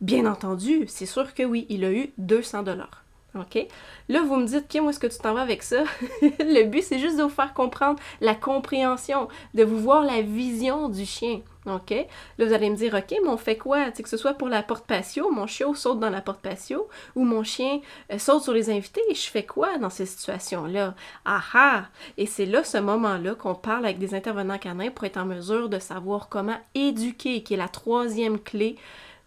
Bien 0.00 0.26
entendu, 0.26 0.86
c'est 0.88 1.06
sûr 1.06 1.34
que 1.34 1.42
oui, 1.42 1.66
il 1.68 1.84
a 1.84 1.92
eu 1.92 2.12
200 2.18 2.64
dollars. 2.64 3.04
OK? 3.38 3.66
Là, 4.08 4.22
vous 4.22 4.36
me 4.36 4.46
dites, 4.46 4.68
Kim, 4.68 4.86
où 4.86 4.90
est-ce 4.90 5.00
que 5.00 5.06
tu 5.06 5.18
t'en 5.18 5.34
vas 5.34 5.42
avec 5.42 5.62
ça? 5.62 5.84
le 6.22 6.64
but, 6.64 6.82
c'est 6.82 6.98
juste 6.98 7.16
de 7.18 7.22
vous 7.22 7.28
faire 7.28 7.54
comprendre 7.54 7.98
la 8.20 8.34
compréhension, 8.34 9.28
de 9.54 9.64
vous 9.64 9.78
voir 9.78 10.02
la 10.02 10.22
vision 10.22 10.88
du 10.88 11.04
chien. 11.04 11.40
OK? 11.66 11.90
Là, 11.90 12.46
vous 12.46 12.52
allez 12.52 12.70
me 12.70 12.76
dire, 12.76 12.94
OK, 12.94 13.14
mais 13.22 13.28
on 13.28 13.36
fait 13.36 13.56
quoi? 13.56 13.90
que 13.90 14.08
ce 14.08 14.16
soit 14.16 14.34
pour 14.34 14.48
la 14.48 14.62
porte 14.62 14.86
patio, 14.86 15.30
mon 15.30 15.46
chiot 15.46 15.74
saute 15.74 16.00
dans 16.00 16.10
la 16.10 16.20
porte 16.20 16.40
patio, 16.40 16.88
ou 17.14 17.24
mon 17.24 17.42
chien 17.42 17.80
euh, 18.12 18.18
saute 18.18 18.42
sur 18.42 18.52
les 18.52 18.70
invités, 18.70 19.02
et 19.10 19.14
je 19.14 19.28
fais 19.28 19.44
quoi 19.44 19.78
dans 19.78 19.90
ces 19.90 20.06
situations-là? 20.06 20.94
Ah 21.24 21.42
ah! 21.54 21.84
Et 22.16 22.26
c'est 22.26 22.46
là, 22.46 22.64
ce 22.64 22.78
moment-là, 22.78 23.34
qu'on 23.34 23.54
parle 23.54 23.84
avec 23.84 23.98
des 23.98 24.14
intervenants 24.14 24.58
canins 24.58 24.90
pour 24.90 25.04
être 25.04 25.18
en 25.18 25.24
mesure 25.24 25.68
de 25.68 25.78
savoir 25.78 26.28
comment 26.28 26.58
éduquer, 26.74 27.42
qui 27.42 27.54
est 27.54 27.58
la 27.58 27.68
troisième 27.68 28.38
clé 28.38 28.76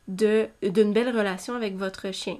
d'une 0.07 0.93
belle 0.93 1.15
relation 1.15 1.55
avec 1.55 1.77
votre 1.77 2.11
chien. 2.11 2.37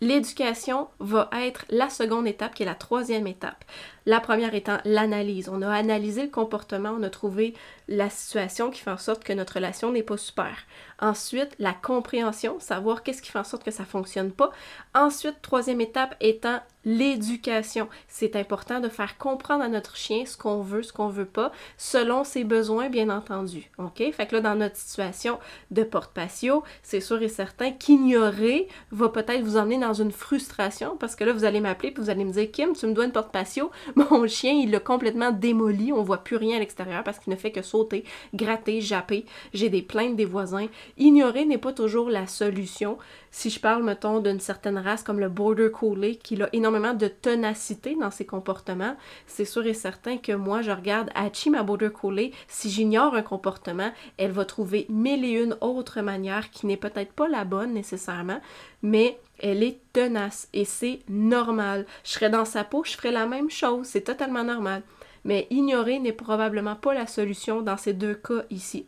L'éducation 0.00 0.88
va 0.98 1.30
être 1.32 1.64
la 1.70 1.88
seconde 1.88 2.26
étape, 2.26 2.54
qui 2.54 2.62
est 2.62 2.66
la 2.66 2.74
troisième 2.74 3.26
étape. 3.26 3.64
La 4.06 4.20
première 4.20 4.54
étant 4.54 4.78
l'analyse. 4.84 5.48
On 5.48 5.62
a 5.62 5.70
analysé 5.72 6.22
le 6.22 6.30
comportement, 6.30 6.94
on 6.98 7.02
a 7.02 7.10
trouvé 7.10 7.54
la 7.88 8.10
situation 8.10 8.70
qui 8.70 8.80
fait 8.80 8.90
en 8.90 8.98
sorte 8.98 9.24
que 9.24 9.32
notre 9.32 9.54
relation 9.54 9.92
n'est 9.92 10.02
pas 10.02 10.16
super. 10.16 10.56
Ensuite, 11.00 11.54
la 11.58 11.72
compréhension, 11.72 12.60
savoir 12.60 13.02
qu'est-ce 13.02 13.22
qui 13.22 13.30
fait 13.30 13.38
en 13.38 13.44
sorte 13.44 13.64
que 13.64 13.70
ça 13.70 13.84
fonctionne 13.84 14.32
pas. 14.32 14.50
Ensuite, 14.94 15.40
troisième 15.42 15.80
étape 15.80 16.16
étant 16.20 16.60
l'éducation. 16.84 17.88
C'est 18.08 18.36
important 18.36 18.80
de 18.80 18.88
faire 18.88 19.18
comprendre 19.18 19.64
à 19.64 19.68
notre 19.68 19.96
chien 19.96 20.24
ce 20.26 20.36
qu'on 20.36 20.60
veut, 20.60 20.82
ce 20.82 20.92
qu'on 20.92 21.08
veut 21.08 21.24
pas, 21.24 21.52
selon 21.78 22.24
ses 22.24 22.44
besoins, 22.44 22.88
bien 22.88 23.10
entendu. 23.10 23.70
OK? 23.78 24.02
Fait 24.12 24.26
que 24.26 24.36
là, 24.36 24.40
dans 24.40 24.54
notre 24.54 24.76
situation 24.76 25.38
de 25.70 25.82
porte-patio, 25.82 26.62
c'est 26.82 27.00
sûr 27.00 27.22
et 27.22 27.28
certain 27.28 27.72
qu'ignorer 27.72 28.68
va 28.90 29.08
peut-être 29.08 29.42
vous 29.42 29.56
emmener 29.56 29.78
dans 29.78 29.94
une 29.94 30.12
frustration 30.12 30.96
parce 30.98 31.16
que 31.16 31.24
là, 31.24 31.32
vous 31.32 31.44
allez 31.44 31.60
m'appeler 31.60 31.88
et 31.90 32.00
vous 32.00 32.10
allez 32.10 32.24
me 32.24 32.32
dire 32.32 32.50
Kim, 32.50 32.74
tu 32.74 32.86
me 32.86 32.92
dois 32.92 33.04
une 33.04 33.12
porte-patio. 33.12 33.70
Mon 33.96 34.26
chien, 34.26 34.52
il 34.52 34.70
l'a 34.70 34.80
complètement 34.80 35.30
démoli. 35.30 35.92
On 35.92 36.02
voit 36.02 36.24
plus 36.24 36.36
rien 36.36 36.56
à 36.56 36.60
l'extérieur 36.60 37.04
parce 37.04 37.18
qu'il 37.18 37.32
ne 37.32 37.38
fait 37.38 37.52
que 37.52 37.62
sauter, 37.62 38.04
gratter, 38.34 38.80
japper. 38.80 39.24
J'ai 39.52 39.68
des 39.68 39.82
plaintes 39.82 40.16
des 40.16 40.24
voisins. 40.24 40.66
Ignorer 40.98 41.44
n'est 41.44 41.58
pas 41.58 41.72
toujours 41.72 42.10
la 42.10 42.26
solution. 42.26 42.98
Si 43.30 43.50
je 43.50 43.58
parle, 43.58 43.82
mettons, 43.82 44.20
d'une 44.20 44.38
certaine 44.38 44.78
race 44.78 45.02
comme 45.02 45.18
le 45.18 45.28
Border 45.28 45.70
Collie, 45.72 46.18
qui 46.18 46.40
a 46.40 46.48
énormément 46.52 46.73
de 46.74 47.06
ténacité 47.08 47.94
dans 47.94 48.10
ses 48.10 48.26
comportements, 48.26 48.96
c'est 49.26 49.44
sûr 49.44 49.64
et 49.64 49.74
certain 49.74 50.18
que 50.18 50.32
moi, 50.32 50.60
je 50.60 50.72
regarde 50.72 51.10
Hachi, 51.14 51.50
ma 51.50 51.62
Border 51.62 51.90
Collie, 51.90 52.32
si 52.48 52.68
j'ignore 52.68 53.14
un 53.14 53.22
comportement, 53.22 53.92
elle 54.16 54.32
va 54.32 54.44
trouver 54.44 54.86
mille 54.88 55.24
et 55.24 55.40
une 55.42 55.56
autres 55.60 56.00
manières 56.00 56.50
qui 56.50 56.66
n'est 56.66 56.76
peut-être 56.76 57.12
pas 57.12 57.28
la 57.28 57.44
bonne 57.44 57.74
nécessairement, 57.74 58.40
mais 58.82 59.18
elle 59.38 59.62
est 59.62 59.78
tenace 59.92 60.48
et 60.52 60.64
c'est 60.64 61.00
normal. 61.08 61.86
Je 62.02 62.10
serais 62.10 62.30
dans 62.30 62.44
sa 62.44 62.64
peau, 62.64 62.82
je 62.84 62.92
ferais 62.92 63.12
la 63.12 63.26
même 63.26 63.50
chose, 63.50 63.86
c'est 63.86 64.02
totalement 64.02 64.44
normal. 64.44 64.82
Mais 65.24 65.46
ignorer 65.50 66.00
n'est 66.00 66.12
probablement 66.12 66.76
pas 66.76 66.92
la 66.92 67.06
solution 67.06 67.62
dans 67.62 67.76
ces 67.76 67.92
deux 67.92 68.14
cas 68.14 68.42
ici. 68.50 68.86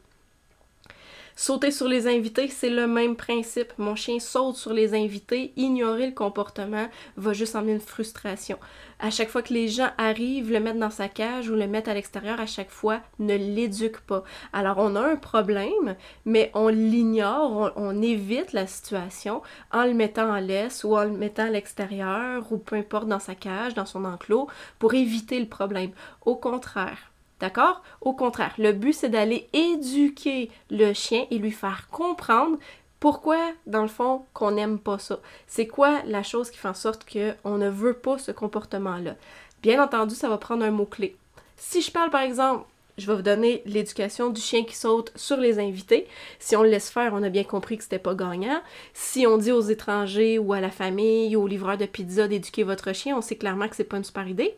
Sauter 1.39 1.71
sur 1.71 1.87
les 1.87 2.07
invités, 2.07 2.49
c'est 2.49 2.71
le 2.71 2.87
même 2.87 3.15
principe. 3.15 3.75
Mon 3.77 3.95
chien 3.95 4.19
saute 4.21 4.57
sur 4.57 4.73
les 4.73 4.95
invités, 4.95 5.53
ignorer 5.57 6.07
le 6.07 6.15
comportement 6.15 6.89
va 7.19 7.35
juste 7.35 7.55
emmener 7.55 7.75
une 7.75 7.81
frustration. 7.81 8.59
À 9.01 9.11
chaque 9.11 9.29
fois 9.29 9.43
que 9.43 9.53
les 9.53 9.69
gens 9.69 9.91
arrivent, 9.99 10.51
le 10.51 10.61
mettre 10.61 10.79
dans 10.79 10.89
sa 10.89 11.11
cage 11.11 11.51
ou 11.51 11.55
le 11.55 11.67
mettre 11.67 11.91
à 11.91 11.95
l'extérieur, 11.95 12.41
à 12.41 12.47
chaque 12.47 12.71
fois, 12.71 13.01
ne 13.19 13.37
l'éduque 13.37 14.01
pas. 14.01 14.25
Alors 14.55 14.79
on 14.79 14.97
a 14.97 15.03
un 15.03 15.17
problème, 15.17 15.97
mais 16.25 16.51
on 16.55 16.69
l'ignore, 16.69 17.71
on, 17.77 18.01
évite 18.01 18.55
la 18.55 18.67
situation 18.67 19.43
en 19.73 19.85
le 19.85 19.93
mettant 19.93 20.31
en 20.31 20.41
laisse 20.41 20.85
ou 20.85 20.97
en 20.97 21.05
le 21.05 21.11
mettant 21.11 21.45
à 21.45 21.51
l'extérieur 21.51 22.51
ou 22.51 22.57
peu 22.57 22.77
importe 22.77 23.09
dans 23.09 23.21
sa 23.21 23.35
cage, 23.35 23.75
dans 23.75 23.85
son 23.85 24.07
enclos, 24.07 24.49
pour 24.79 24.95
éviter 24.95 25.39
le 25.39 25.49
problème. 25.49 25.91
Au 26.25 26.35
contraire, 26.35 27.13
D'accord? 27.41 27.83
Au 28.01 28.15
contraire, 28.15 28.55
le 28.59 28.73
but, 28.73 28.95
c'est 28.95 29.11
d'aller 29.11 29.49
éduquer 29.53 30.51
le 30.71 30.93
chien 30.93 31.27
et 31.31 31.39
lui 31.39 31.51
faire 31.51 31.89
comprendre 31.91 32.59
pourquoi, 32.99 33.53
dans 33.67 33.83
le 33.83 33.89
fond, 33.89 34.25
qu'on 34.33 34.53
n'aime 34.53 34.79
pas 34.79 34.99
ça. 34.99 35.19
C'est 35.47 35.67
quoi 35.67 36.03
la 36.07 36.23
chose 36.23 36.51
qui 36.51 36.57
fait 36.57 36.69
en 36.69 36.75
sorte 36.75 37.07
qu'on 37.11 37.59
ne 37.59 37.69
veut 37.69 37.93
pas 37.93 38.19
ce 38.19 38.33
comportement-là? 38.33 39.17
Bien 39.63 39.83
entendu, 39.83 40.15
ça 40.15 40.29
va 40.29 40.39
prendre 40.39 40.65
un 40.65 40.71
mot-clé. 40.71 41.17
Si 41.57 41.83
je 41.83 41.91
parle, 41.91 42.11
par 42.11 42.23
exemple, 42.23 42.65
je 42.99 43.07
vais 43.07 43.15
vous 43.15 43.23
donner 43.23 43.63
l'éducation 43.67 44.31
du 44.31 44.41
chien 44.41 44.65
qui 44.65 44.75
saute 44.75 45.13
sur 45.17 45.37
les 45.37 45.59
invités. 45.59 46.07
Si 46.39 46.57
on 46.57 46.63
le 46.63 46.71
laisse 46.71 46.91
faire, 46.91 47.13
on 47.15 47.23
a 47.23 47.29
bien 47.29 47.45
compris 47.45 47.77
que 47.77 47.83
c'était 47.83 47.99
pas 47.99 48.15
gagnant. 48.15 48.61
Si 48.95 49.27
on 49.27 49.37
dit 49.37 49.53
aux 49.53 49.61
étrangers 49.61 50.39
ou 50.39 50.53
à 50.53 50.61
la 50.61 50.71
famille 50.71 51.37
ou 51.37 51.43
aux 51.43 51.47
livreurs 51.47 51.77
de 51.77 51.87
pizza 51.87 52.27
d'éduquer 52.27 52.63
votre 52.63 52.93
chien, 52.95 53.17
on 53.17 53.21
sait 53.21 53.37
clairement 53.37 53.69
que 53.69 53.77
c'est 53.77 53.85
pas 53.85 53.99
une 53.99 54.05
super 54.05 54.27
idée? 54.27 54.57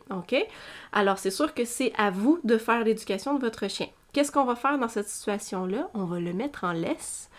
Alors 0.91 1.17
c'est 1.17 1.31
sûr 1.31 1.53
que 1.53 1.65
c'est 1.65 1.91
à 1.97 2.11
vous 2.11 2.39
de 2.43 2.57
faire 2.57 2.83
l'éducation 2.83 3.33
de 3.33 3.41
votre 3.41 3.69
chien. 3.69 3.87
Qu'est-ce 4.13 4.31
qu'on 4.31 4.45
va 4.45 4.55
faire 4.55 4.79
dans 4.79 4.87
cette 4.87 5.07
situation-là? 5.07 5.89
On 5.93 6.05
va 6.05 6.19
le 6.19 6.33
mettre 6.33 6.63
en 6.63 6.71
laisse 6.71 7.29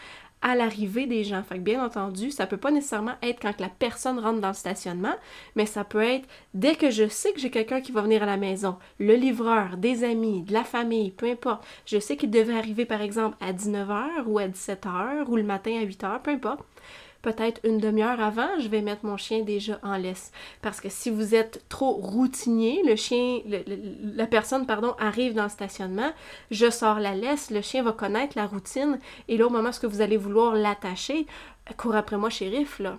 à 0.42 0.54
l'arrivée 0.54 1.06
des 1.06 1.24
gens. 1.24 1.42
Fait 1.42 1.56
que 1.56 1.60
bien 1.60 1.84
entendu, 1.84 2.30
ça 2.30 2.46
peut 2.46 2.56
pas 2.56 2.70
nécessairement 2.70 3.14
être 3.22 3.40
quand 3.40 3.60
la 3.60 3.68
personne 3.68 4.18
rentre 4.18 4.40
dans 4.40 4.48
le 4.48 4.54
stationnement, 4.54 5.14
mais 5.56 5.66
ça 5.66 5.84
peut 5.84 6.02
être 6.02 6.28
dès 6.54 6.74
que 6.74 6.90
je 6.90 7.08
sais 7.08 7.32
que 7.32 7.40
j'ai 7.40 7.50
quelqu'un 7.50 7.80
qui 7.80 7.92
va 7.92 8.02
venir 8.02 8.22
à 8.22 8.26
la 8.26 8.36
maison, 8.36 8.76
le 8.98 9.14
livreur, 9.14 9.76
des 9.76 10.04
amis, 10.04 10.42
de 10.42 10.52
la 10.52 10.64
famille, 10.64 11.10
peu 11.10 11.30
importe. 11.30 11.64
Je 11.86 11.98
sais 11.98 12.16
qu'il 12.16 12.30
devait 12.30 12.56
arriver 12.56 12.84
par 12.84 13.02
exemple 13.02 13.36
à 13.40 13.52
19h 13.52 14.24
ou 14.26 14.38
à 14.38 14.48
17h 14.48 15.26
ou 15.28 15.36
le 15.36 15.42
matin 15.42 15.78
à 15.80 15.84
8h, 15.84 16.22
peu 16.22 16.30
importe 16.30 16.60
peut-être 17.22 17.60
une 17.64 17.78
demi-heure 17.78 18.20
avant, 18.20 18.48
je 18.58 18.68
vais 18.68 18.82
mettre 18.82 19.04
mon 19.04 19.16
chien 19.16 19.42
déjà 19.42 19.78
en 19.82 19.96
laisse. 19.96 20.32
Parce 20.62 20.80
que 20.80 20.88
si 20.88 21.10
vous 21.10 21.34
êtes 21.34 21.64
trop 21.68 21.92
routinier, 21.92 22.82
le 22.84 22.96
chien, 22.96 23.40
la 24.14 24.26
personne, 24.26 24.66
pardon, 24.66 24.94
arrive 24.98 25.34
dans 25.34 25.44
le 25.44 25.48
stationnement, 25.48 26.12
je 26.50 26.70
sors 26.70 27.00
la 27.00 27.14
laisse, 27.14 27.50
le 27.50 27.60
chien 27.60 27.82
va 27.82 27.92
connaître 27.92 28.36
la 28.36 28.46
routine, 28.46 28.98
et 29.28 29.36
là, 29.36 29.46
au 29.46 29.50
moment 29.50 29.70
où 29.82 29.88
vous 29.88 30.00
allez 30.00 30.16
vouloir 30.16 30.54
l'attacher, 30.54 31.26
cours 31.76 31.94
après 31.94 32.16
moi, 32.16 32.30
shérif, 32.30 32.78
là. 32.78 32.98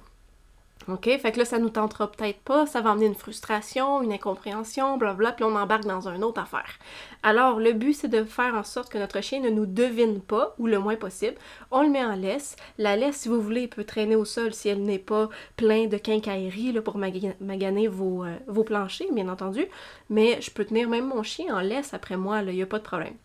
OK? 0.87 1.05
Fait 1.05 1.31
que 1.31 1.39
là, 1.39 1.45
ça 1.45 1.59
nous 1.59 1.69
tentera 1.69 2.11
peut-être 2.11 2.39
pas, 2.39 2.65
ça 2.65 2.81
va 2.81 2.91
amener 2.91 3.05
une 3.05 3.15
frustration, 3.15 4.01
une 4.01 4.13
incompréhension, 4.13 4.97
blablabla, 4.97 5.33
puis 5.33 5.45
on 5.45 5.55
embarque 5.55 5.85
dans 5.85 6.07
une 6.07 6.23
autre 6.23 6.41
affaire. 6.41 6.79
Alors, 7.23 7.59
le 7.59 7.73
but, 7.73 7.93
c'est 7.93 8.07
de 8.07 8.23
faire 8.23 8.55
en 8.55 8.63
sorte 8.63 8.91
que 8.91 8.97
notre 8.97 9.21
chien 9.21 9.39
ne 9.41 9.49
nous 9.49 9.65
devine 9.65 10.21
pas, 10.21 10.55
ou 10.57 10.67
le 10.67 10.79
moins 10.79 10.95
possible. 10.95 11.35
On 11.69 11.83
le 11.83 11.89
met 11.89 12.03
en 12.03 12.15
laisse. 12.15 12.55
La 12.77 12.95
laisse, 12.95 13.17
si 13.17 13.29
vous 13.29 13.41
voulez, 13.41 13.67
peut 13.67 13.83
traîner 13.83 14.15
au 14.15 14.25
sol 14.25 14.53
si 14.53 14.69
elle 14.69 14.83
n'est 14.83 14.99
pas 14.99 15.29
plein 15.55 15.87
de 15.87 15.97
quincaillerie 15.97 16.73
pour 16.81 16.97
maganer 16.97 17.87
vos, 17.87 18.23
euh, 18.23 18.35
vos 18.47 18.63
planchers, 18.63 19.11
bien 19.11 19.29
entendu. 19.29 19.65
Mais 20.09 20.41
je 20.41 20.51
peux 20.51 20.65
tenir 20.65 20.89
même 20.89 21.07
mon 21.07 21.23
chien 21.23 21.55
en 21.55 21.59
laisse 21.59 21.93
après 21.93 22.17
moi, 22.17 22.41
il 22.41 22.55
n'y 22.55 22.61
a 22.61 22.65
pas 22.65 22.79
de 22.79 22.83
problème. 22.83 23.15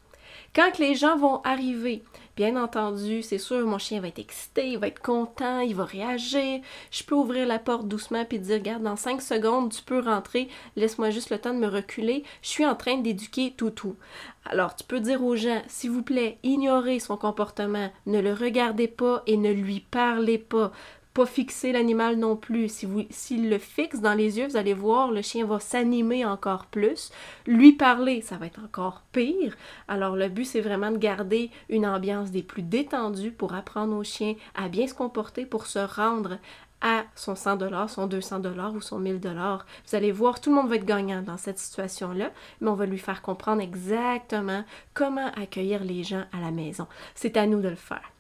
Quand 0.55 0.79
les 0.79 0.95
gens 0.95 1.19
vont 1.19 1.43
arriver, 1.43 2.03
bien 2.37 2.63
entendu, 2.63 3.23
c'est 3.23 3.39
sûr, 3.39 3.67
mon 3.67 3.79
chien 3.79 4.01
va 4.01 4.09
être 4.09 4.19
excité, 4.19 4.69
il 4.69 4.79
va 4.79 4.89
être 4.89 5.01
content, 5.01 5.61
il 5.61 5.75
va 5.75 5.85
réagir. 5.85 6.61
Je 6.91 7.03
peux 7.03 7.15
ouvrir 7.15 7.47
la 7.47 7.59
porte 7.59 7.89
doucement 7.89 8.25
puis 8.25 8.39
dire, 8.39 8.57
regarde, 8.57 8.83
dans 8.83 8.97
5 8.97 9.23
secondes, 9.23 9.73
tu 9.73 9.83
peux 9.83 10.01
rentrer, 10.01 10.49
laisse-moi 10.77 11.11
juste 11.11 11.31
le 11.31 11.39
temps 11.39 11.55
de 11.55 11.59
me 11.59 11.67
reculer. 11.67 12.25
Je 12.43 12.49
suis 12.49 12.67
en 12.67 12.75
train 12.75 12.99
d'éduquer 12.99 13.55
Toutou. 13.57 13.97
Alors, 14.45 14.77
tu 14.77 14.85
peux 14.85 15.01
dire 15.01 15.25
aux 15.25 15.35
gens, 15.35 15.63
s'il 15.67 15.91
vous 15.91 16.03
plaît, 16.03 16.39
ignorez 16.43 17.01
son 17.01 17.17
comportement, 17.17 17.91
ne 18.07 18.21
le 18.21 18.33
regardez 18.33 18.87
pas 18.87 19.23
et 19.27 19.37
ne 19.37 19.51
lui 19.51 19.81
parlez 19.81 20.39
pas 20.39 20.71
pas 21.17 21.25
fixer 21.25 21.73
l'animal 21.73 22.17
non 22.17 22.37
plus. 22.37 22.69
Si 22.69 22.85
vous, 22.85 23.07
s'il 23.09 23.49
le 23.49 23.57
fixe 23.57 24.01
dans 24.01 24.13
les 24.13 24.37
yeux, 24.37 24.49
vous 24.49 24.59
allez 24.59 24.75
voir, 24.75 25.11
le 25.11 25.23
chien 25.23 25.47
va 25.47 25.61
s'animer 25.61 26.27
encore 26.27 26.67
plus. 26.67 27.11
Lui 27.47 27.73
parler, 27.73 28.21
ça 28.21 28.37
va 28.37 28.45
être 28.45 28.61
encore 28.63 29.01
pire. 29.13 29.57
Alors 29.89 30.15
le 30.15 30.29
but, 30.29 30.45
c'est 30.45 30.61
vraiment 30.61 30.91
de 30.91 30.99
garder 30.99 31.51
une 31.71 31.87
ambiance 31.87 32.31
des 32.31 32.43
plus 32.43 32.61
détendues 32.61 33.31
pour 33.31 33.55
apprendre 33.55 33.97
au 33.97 34.05
chien 34.05 34.35
à 34.55 34.69
bien 34.69 34.87
se 34.87 34.93
comporter, 34.93 35.47
pour 35.47 35.67
se 35.67 35.79
rendre 35.79 36.37
à 36.83 37.05
son 37.15 37.35
100 37.35 37.57
dollars, 37.57 37.89
son 37.89 38.07
200 38.07 38.41
dollars 38.41 38.75
ou 38.75 38.83
son 38.83 38.99
1000 38.99 39.19
dollars. 39.19 39.65
Vous 39.89 39.97
allez 39.97 40.13
voir, 40.13 40.39
tout 40.39 40.51
le 40.51 40.57
monde 40.57 40.69
va 40.69 40.77
être 40.77 40.85
gagnant 40.85 41.23
dans 41.23 41.39
cette 41.39 41.59
situation-là, 41.59 42.31
mais 42.61 42.69
on 42.69 42.75
va 42.75 42.85
lui 42.85 42.99
faire 42.99 43.23
comprendre 43.23 43.63
exactement 43.63 44.65
comment 44.93 45.33
accueillir 45.35 45.83
les 45.83 46.05
gens 46.05 46.25
à 46.37 46.43
la 46.43 46.51
maison. 46.51 46.87
C'est 47.15 47.39
à 47.39 47.47
nous 47.47 47.63
de 47.63 47.71
le 47.71 47.75
faire. 47.75 48.13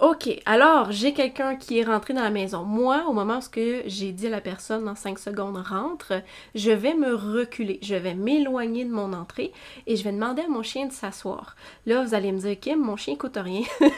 OK, 0.00 0.30
alors 0.46 0.92
j'ai 0.92 1.12
quelqu'un 1.12 1.56
qui 1.56 1.78
est 1.78 1.84
rentré 1.84 2.14
dans 2.14 2.22
la 2.22 2.30
maison. 2.30 2.64
Moi, 2.64 3.04
au 3.06 3.12
moment 3.12 3.38
où 3.38 3.60
j'ai 3.84 4.12
dit 4.12 4.28
à 4.28 4.30
la 4.30 4.40
personne 4.40 4.86
dans 4.86 4.94
5 4.94 5.18
secondes 5.18 5.58
rentre, 5.58 6.22
je 6.54 6.70
vais 6.70 6.94
me 6.94 7.14
reculer, 7.14 7.78
je 7.82 7.96
vais 7.96 8.14
m'éloigner 8.14 8.86
de 8.86 8.92
mon 8.92 9.12
entrée 9.12 9.52
et 9.86 9.96
je 9.96 10.04
vais 10.04 10.12
demander 10.12 10.40
à 10.40 10.48
mon 10.48 10.62
chien 10.62 10.86
de 10.86 10.92
s'asseoir. 10.92 11.54
Là, 11.84 12.02
vous 12.02 12.14
allez 12.14 12.32
me 12.32 12.38
dire, 12.38 12.58
Kim, 12.58 12.80
mon 12.80 12.96
chien 12.96 13.14
coûte 13.14 13.36
rien. 13.36 13.60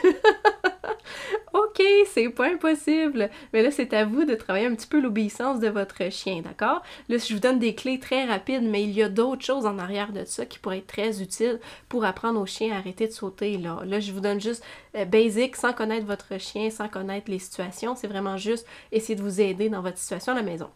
OK, 1.53 1.83
c'est 2.07 2.29
pas 2.29 2.47
impossible. 2.47 3.29
Mais 3.53 3.61
là, 3.61 3.69
c'est 3.69 3.93
à 3.93 4.05
vous 4.05 4.25
de 4.25 4.33
travailler 4.33 4.65
un 4.65 4.73
petit 4.73 4.87
peu 4.87 4.99
l'obéissance 4.99 5.59
de 5.59 5.67
votre 5.67 6.11
chien, 6.11 6.41
d'accord? 6.41 6.81
Là, 7.09 7.17
je 7.17 7.31
vous 7.31 7.39
donne 7.39 7.59
des 7.59 7.75
clés 7.75 7.99
très 7.99 8.25
rapides, 8.25 8.63
mais 8.63 8.83
il 8.83 8.91
y 8.91 9.03
a 9.03 9.09
d'autres 9.09 9.45
choses 9.45 9.67
en 9.67 9.77
arrière 9.77 10.11
de 10.11 10.25
ça 10.25 10.47
qui 10.47 10.57
pourraient 10.57 10.79
être 10.79 10.87
très 10.87 11.21
utiles 11.21 11.59
pour 11.89 12.05
apprendre 12.05 12.41
au 12.41 12.47
chien 12.47 12.73
à 12.73 12.77
arrêter 12.77 13.07
de 13.07 13.11
sauter. 13.11 13.57
Là, 13.57 13.81
là 13.85 13.99
je 13.99 14.11
vous 14.11 14.19
donne 14.19 14.41
juste 14.41 14.63
euh, 14.95 15.05
basic 15.05 15.55
sans 15.55 15.73
connaître 15.73 15.92
votre 16.01 16.39
chien, 16.39 16.69
sans 16.69 16.87
connaître 16.87 17.29
les 17.29 17.39
situations. 17.39 17.95
C'est 17.95 18.07
vraiment 18.07 18.37
juste 18.37 18.67
essayer 18.91 19.15
de 19.15 19.21
vous 19.21 19.39
aider 19.39 19.69
dans 19.69 19.81
votre 19.81 19.97
situation 19.97 20.33
à 20.33 20.35
la 20.35 20.43
maison. 20.43 20.69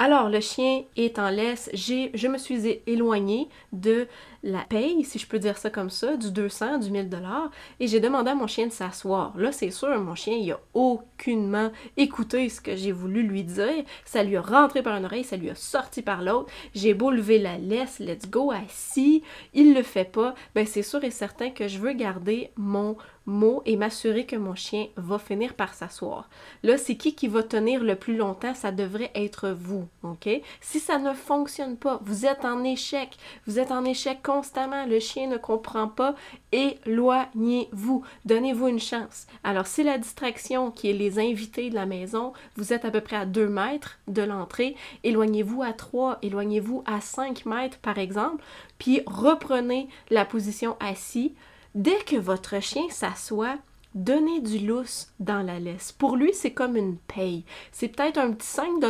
Alors, 0.00 0.28
le 0.28 0.40
chien 0.40 0.84
est 0.96 1.18
en 1.18 1.28
laisse. 1.28 1.68
Je 1.74 2.28
me 2.28 2.38
suis 2.38 2.80
éloignée 2.86 3.48
de 3.72 4.06
la 4.42 4.60
paye, 4.60 5.04
si 5.04 5.18
je 5.18 5.26
peux 5.26 5.38
dire 5.38 5.58
ça 5.58 5.70
comme 5.70 5.90
ça, 5.90 6.16
du 6.16 6.30
200, 6.30 6.78
du 6.78 6.90
1000 6.90 7.08
dollars, 7.08 7.50
et 7.80 7.86
j'ai 7.86 8.00
demandé 8.00 8.30
à 8.30 8.34
mon 8.34 8.46
chien 8.46 8.66
de 8.66 8.72
s'asseoir. 8.72 9.36
Là, 9.36 9.52
c'est 9.52 9.70
sûr, 9.70 9.98
mon 10.00 10.14
chien, 10.14 10.36
il 10.36 10.52
a 10.52 10.60
aucunement 10.74 11.70
écouté 11.96 12.48
ce 12.48 12.60
que 12.60 12.76
j'ai 12.76 12.92
voulu 12.92 13.22
lui 13.22 13.44
dire. 13.44 13.84
Ça 14.04 14.22
lui 14.22 14.36
a 14.36 14.42
rentré 14.42 14.82
par 14.82 14.96
une 14.96 15.04
oreille, 15.04 15.24
ça 15.24 15.36
lui 15.36 15.50
a 15.50 15.54
sorti 15.54 16.02
par 16.02 16.22
l'autre. 16.22 16.50
J'ai 16.74 16.94
beau 16.94 17.10
lever 17.10 17.38
la 17.38 17.58
laisse, 17.58 17.98
let's 17.98 18.28
go, 18.28 18.52
assis, 18.52 19.22
il 19.54 19.74
le 19.74 19.82
fait 19.82 20.10
pas. 20.10 20.34
Ben, 20.54 20.66
c'est 20.66 20.82
sûr 20.82 21.02
et 21.04 21.10
certain 21.10 21.50
que 21.50 21.68
je 21.68 21.78
veux 21.78 21.92
garder 21.92 22.50
mon 22.56 22.96
mot 23.28 23.62
et 23.66 23.76
m'assurer 23.76 24.24
que 24.24 24.36
mon 24.36 24.54
chien 24.54 24.86
va 24.96 25.18
finir 25.18 25.54
par 25.54 25.74
s'asseoir. 25.74 26.28
Là, 26.62 26.78
c'est 26.78 26.96
qui 26.96 27.14
qui 27.14 27.28
va 27.28 27.42
tenir 27.42 27.84
le 27.84 27.94
plus 27.94 28.16
longtemps? 28.16 28.54
Ça 28.54 28.72
devrait 28.72 29.10
être 29.14 29.50
vous, 29.50 29.86
OK? 30.02 30.28
Si 30.60 30.80
ça 30.80 30.98
ne 30.98 31.12
fonctionne 31.12 31.76
pas, 31.76 32.00
vous 32.04 32.24
êtes 32.24 32.44
en 32.44 32.64
échec, 32.64 33.16
vous 33.46 33.58
êtes 33.58 33.70
en 33.70 33.84
échec 33.84 34.22
constamment, 34.28 34.84
le 34.84 35.00
chien 35.00 35.26
ne 35.26 35.38
comprend 35.38 35.88
pas, 35.88 36.14
éloignez-vous, 36.52 38.04
donnez-vous 38.26 38.68
une 38.68 38.78
chance. 38.78 39.26
Alors 39.42 39.66
si 39.66 39.82
la 39.82 39.96
distraction 39.96 40.70
qui 40.70 40.90
est 40.90 40.92
les 40.92 41.18
invités 41.18 41.70
de 41.70 41.74
la 41.74 41.86
maison, 41.86 42.34
vous 42.56 42.74
êtes 42.74 42.84
à 42.84 42.90
peu 42.90 43.00
près 43.00 43.16
à 43.16 43.24
2 43.24 43.48
mètres 43.48 43.98
de 44.06 44.20
l'entrée, 44.20 44.76
éloignez-vous 45.02 45.62
à 45.62 45.72
3, 45.72 46.18
éloignez-vous 46.20 46.84
à 46.84 47.00
5 47.00 47.46
mètres 47.46 47.78
par 47.78 47.96
exemple, 47.96 48.44
puis 48.78 49.00
reprenez 49.06 49.88
la 50.10 50.26
position 50.26 50.76
assis. 50.78 51.34
Dès 51.74 51.98
que 52.04 52.16
votre 52.16 52.60
chien 52.60 52.84
s'assoit, 52.90 53.56
Donnez 53.94 54.40
du 54.40 54.58
lousse 54.58 55.12
dans 55.18 55.42
la 55.42 55.58
laisse. 55.58 55.92
Pour 55.92 56.16
lui, 56.16 56.34
c'est 56.34 56.52
comme 56.52 56.76
une 56.76 56.98
paye. 56.98 57.44
C'est 57.72 57.88
peut-être 57.88 58.18
un 58.18 58.32
petit 58.32 58.46
5 58.46 58.80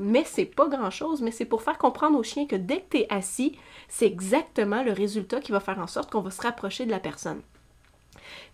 mais 0.00 0.24
c'est 0.24 0.44
pas 0.44 0.68
grand-chose, 0.68 1.22
mais 1.22 1.30
c'est 1.30 1.44
pour 1.44 1.62
faire 1.62 1.78
comprendre 1.78 2.18
au 2.18 2.22
chien 2.22 2.46
que 2.46 2.56
dès 2.56 2.80
que 2.80 2.90
tu 2.90 2.96
es 2.98 3.06
assis, 3.08 3.56
c'est 3.88 4.06
exactement 4.06 4.82
le 4.82 4.92
résultat 4.92 5.40
qui 5.40 5.52
va 5.52 5.60
faire 5.60 5.78
en 5.78 5.86
sorte 5.86 6.10
qu'on 6.10 6.22
va 6.22 6.30
se 6.30 6.42
rapprocher 6.42 6.86
de 6.86 6.90
la 6.90 6.98
personne. 6.98 7.40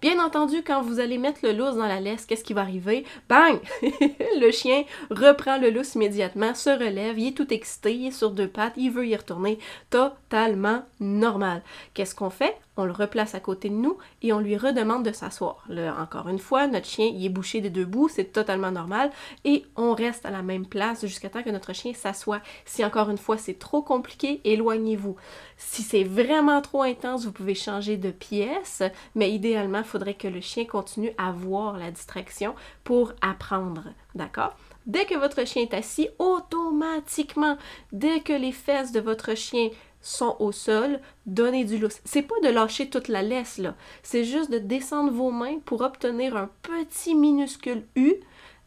Bien 0.01 0.25
entendu, 0.25 0.63
quand 0.63 0.83
vous 0.83 1.01
allez 1.01 1.19
mettre 1.19 1.41
le 1.43 1.53
lousse 1.53 1.77
dans 1.77 1.87
la 1.87 2.01
laisse, 2.01 2.27
qu'est-ce 2.27 2.45
qui 2.45 2.53
va 2.53 2.63
arriver? 2.63 3.05
Bang! 3.29 3.59
le 3.83 4.51
chien 4.51 4.85
reprend 5.11 5.59
le 5.59 5.71
lousse 5.71 5.95
immédiatement, 5.95 6.55
se 6.55 6.71
relève, 6.71 7.19
il 7.19 7.29
est 7.29 7.37
tout 7.37 7.53
excité, 7.53 7.95
il 7.95 8.07
est 8.09 8.11
sur 8.11 8.31
deux 8.31 8.49
pattes, 8.49 8.75
il 8.77 8.91
veut 8.91 9.07
y 9.07 9.17
retourner. 9.17 9.59
Totalement 9.91 10.83
normal. 11.01 11.63
Qu'est-ce 11.95 12.15
qu'on 12.15 12.31
fait? 12.31 12.57
on 12.77 12.85
le 12.85 12.93
replace 12.93 13.35
à 13.35 13.41
côté 13.41 13.69
de 13.69 13.75
nous 13.75 13.99
et 14.23 14.33
on 14.33 14.41
lui 14.41 14.57
redemande 14.57 15.05
de 15.05 15.13
s'asseoir. 15.13 15.65
encore 15.99 16.29
une 16.29 16.39
fois, 16.39 16.67
notre 16.67 16.87
chien 16.87 17.07
il 17.07 17.25
est 17.25 17.31
bouché 17.31 17.61
des 17.61 17.71
deux 17.71 17.85
bouts, 17.85 18.09
c'est 18.09 18.33
totalement 18.33 18.71
normal 18.71 19.11
et 19.45 19.65
on 19.77 19.95
reste 19.95 20.27
à 20.27 20.31
la 20.31 20.43
même 20.43 20.67
place 20.67 21.07
jusqu'à 21.07 21.29
temps 21.29 21.43
que 21.43 21.51
notre 21.51 21.73
chien 21.73 21.93
s'assoie. 21.95 22.41
Si 22.65 22.85
encore 22.85 23.11
une 23.11 23.19
fois 23.19 23.39
c'est 23.39 23.59
trop 23.59 23.83
compliqué, 23.83 24.41
éloignez-vous. 24.45 25.17
Si 25.57 25.83
c'est 25.83 26.05
vraiment 26.05 26.61
trop 26.61 26.83
intense, 26.83 27.25
vous 27.25 27.33
pouvez 27.33 27.55
changer 27.55 27.97
de 27.97 28.11
pièce, 28.11 28.83
mais 29.15 29.33
idéalement, 29.33 29.79
il 29.79 29.85
faudrait 29.85 30.15
que 30.15 30.29
le 30.29 30.41
chien 30.41 30.65
continue 30.65 31.13
à 31.19 31.33
voir 31.33 31.79
la 31.79 31.91
distraction 31.91 32.55
pour 32.83 33.13
apprendre. 33.21 33.85
D'accord? 34.15 34.57
Dès 34.87 35.07
que 35.07 35.17
votre 35.17 35.47
chien 35.47 35.63
est 35.63 35.75
assis, 35.75 36.09
automatiquement, 36.19 37.57
dès 37.93 38.21
que 38.21 38.33
les 38.33 38.53
fesses 38.53 38.93
de 38.93 39.01
votre 39.01 39.35
chien 39.35 39.71
sont 40.01 40.37
au 40.39 40.53
sol, 40.53 41.01
donnez 41.25 41.65
du 41.65 41.79
lousse. 41.79 42.01
C'est 42.05 42.23
pas 42.23 42.39
de 42.43 42.49
lâcher 42.49 42.91
toute 42.91 43.09
la 43.09 43.23
laisse, 43.23 43.57
là. 43.59 43.75
C'est 44.03 44.25
juste 44.25 44.51
de 44.51 44.59
descendre 44.59 45.11
vos 45.11 45.31
mains 45.31 45.59
pour 45.65 45.81
obtenir 45.81 46.37
un 46.37 46.51
petit 46.63 47.15
minuscule 47.15 47.87
U 47.97 48.15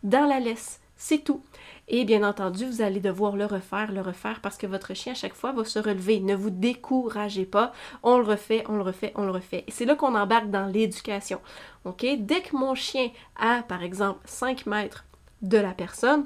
dans 0.03 0.25
la 0.25 0.39
laisse. 0.39 0.79
C'est 0.95 1.23
tout. 1.23 1.43
Et 1.89 2.03
bien 2.03 2.27
entendu, 2.27 2.65
vous 2.65 2.81
allez 2.81 2.99
devoir 2.99 3.37
le 3.37 3.45
refaire, 3.45 3.93
le 3.93 4.01
refaire 4.01 4.41
parce 4.41 4.57
que 4.57 4.67
votre 4.67 4.93
chien 4.93 5.13
à 5.13 5.15
chaque 5.15 5.33
fois 5.33 5.53
va 5.53 5.63
se 5.63 5.79
relever. 5.79 6.19
Ne 6.19 6.35
vous 6.35 6.49
découragez 6.49 7.45
pas. 7.45 7.71
On 8.03 8.17
le 8.17 8.25
refait, 8.25 8.65
on 8.67 8.75
le 8.75 8.81
refait, 8.83 9.13
on 9.15 9.23
le 9.23 9.31
refait. 9.31 9.63
Et 9.67 9.71
c'est 9.71 9.85
là 9.85 9.95
qu'on 9.95 10.15
embarque 10.15 10.49
dans 10.49 10.65
l'éducation. 10.65 11.39
OK? 11.85 12.05
Dès 12.19 12.41
que 12.41 12.57
mon 12.57 12.75
chien 12.75 13.09
a, 13.37 13.63
par 13.63 13.83
exemple, 13.83 14.19
5 14.25 14.65
mètres 14.65 15.05
de 15.41 15.57
la 15.57 15.71
personne, 15.71 16.25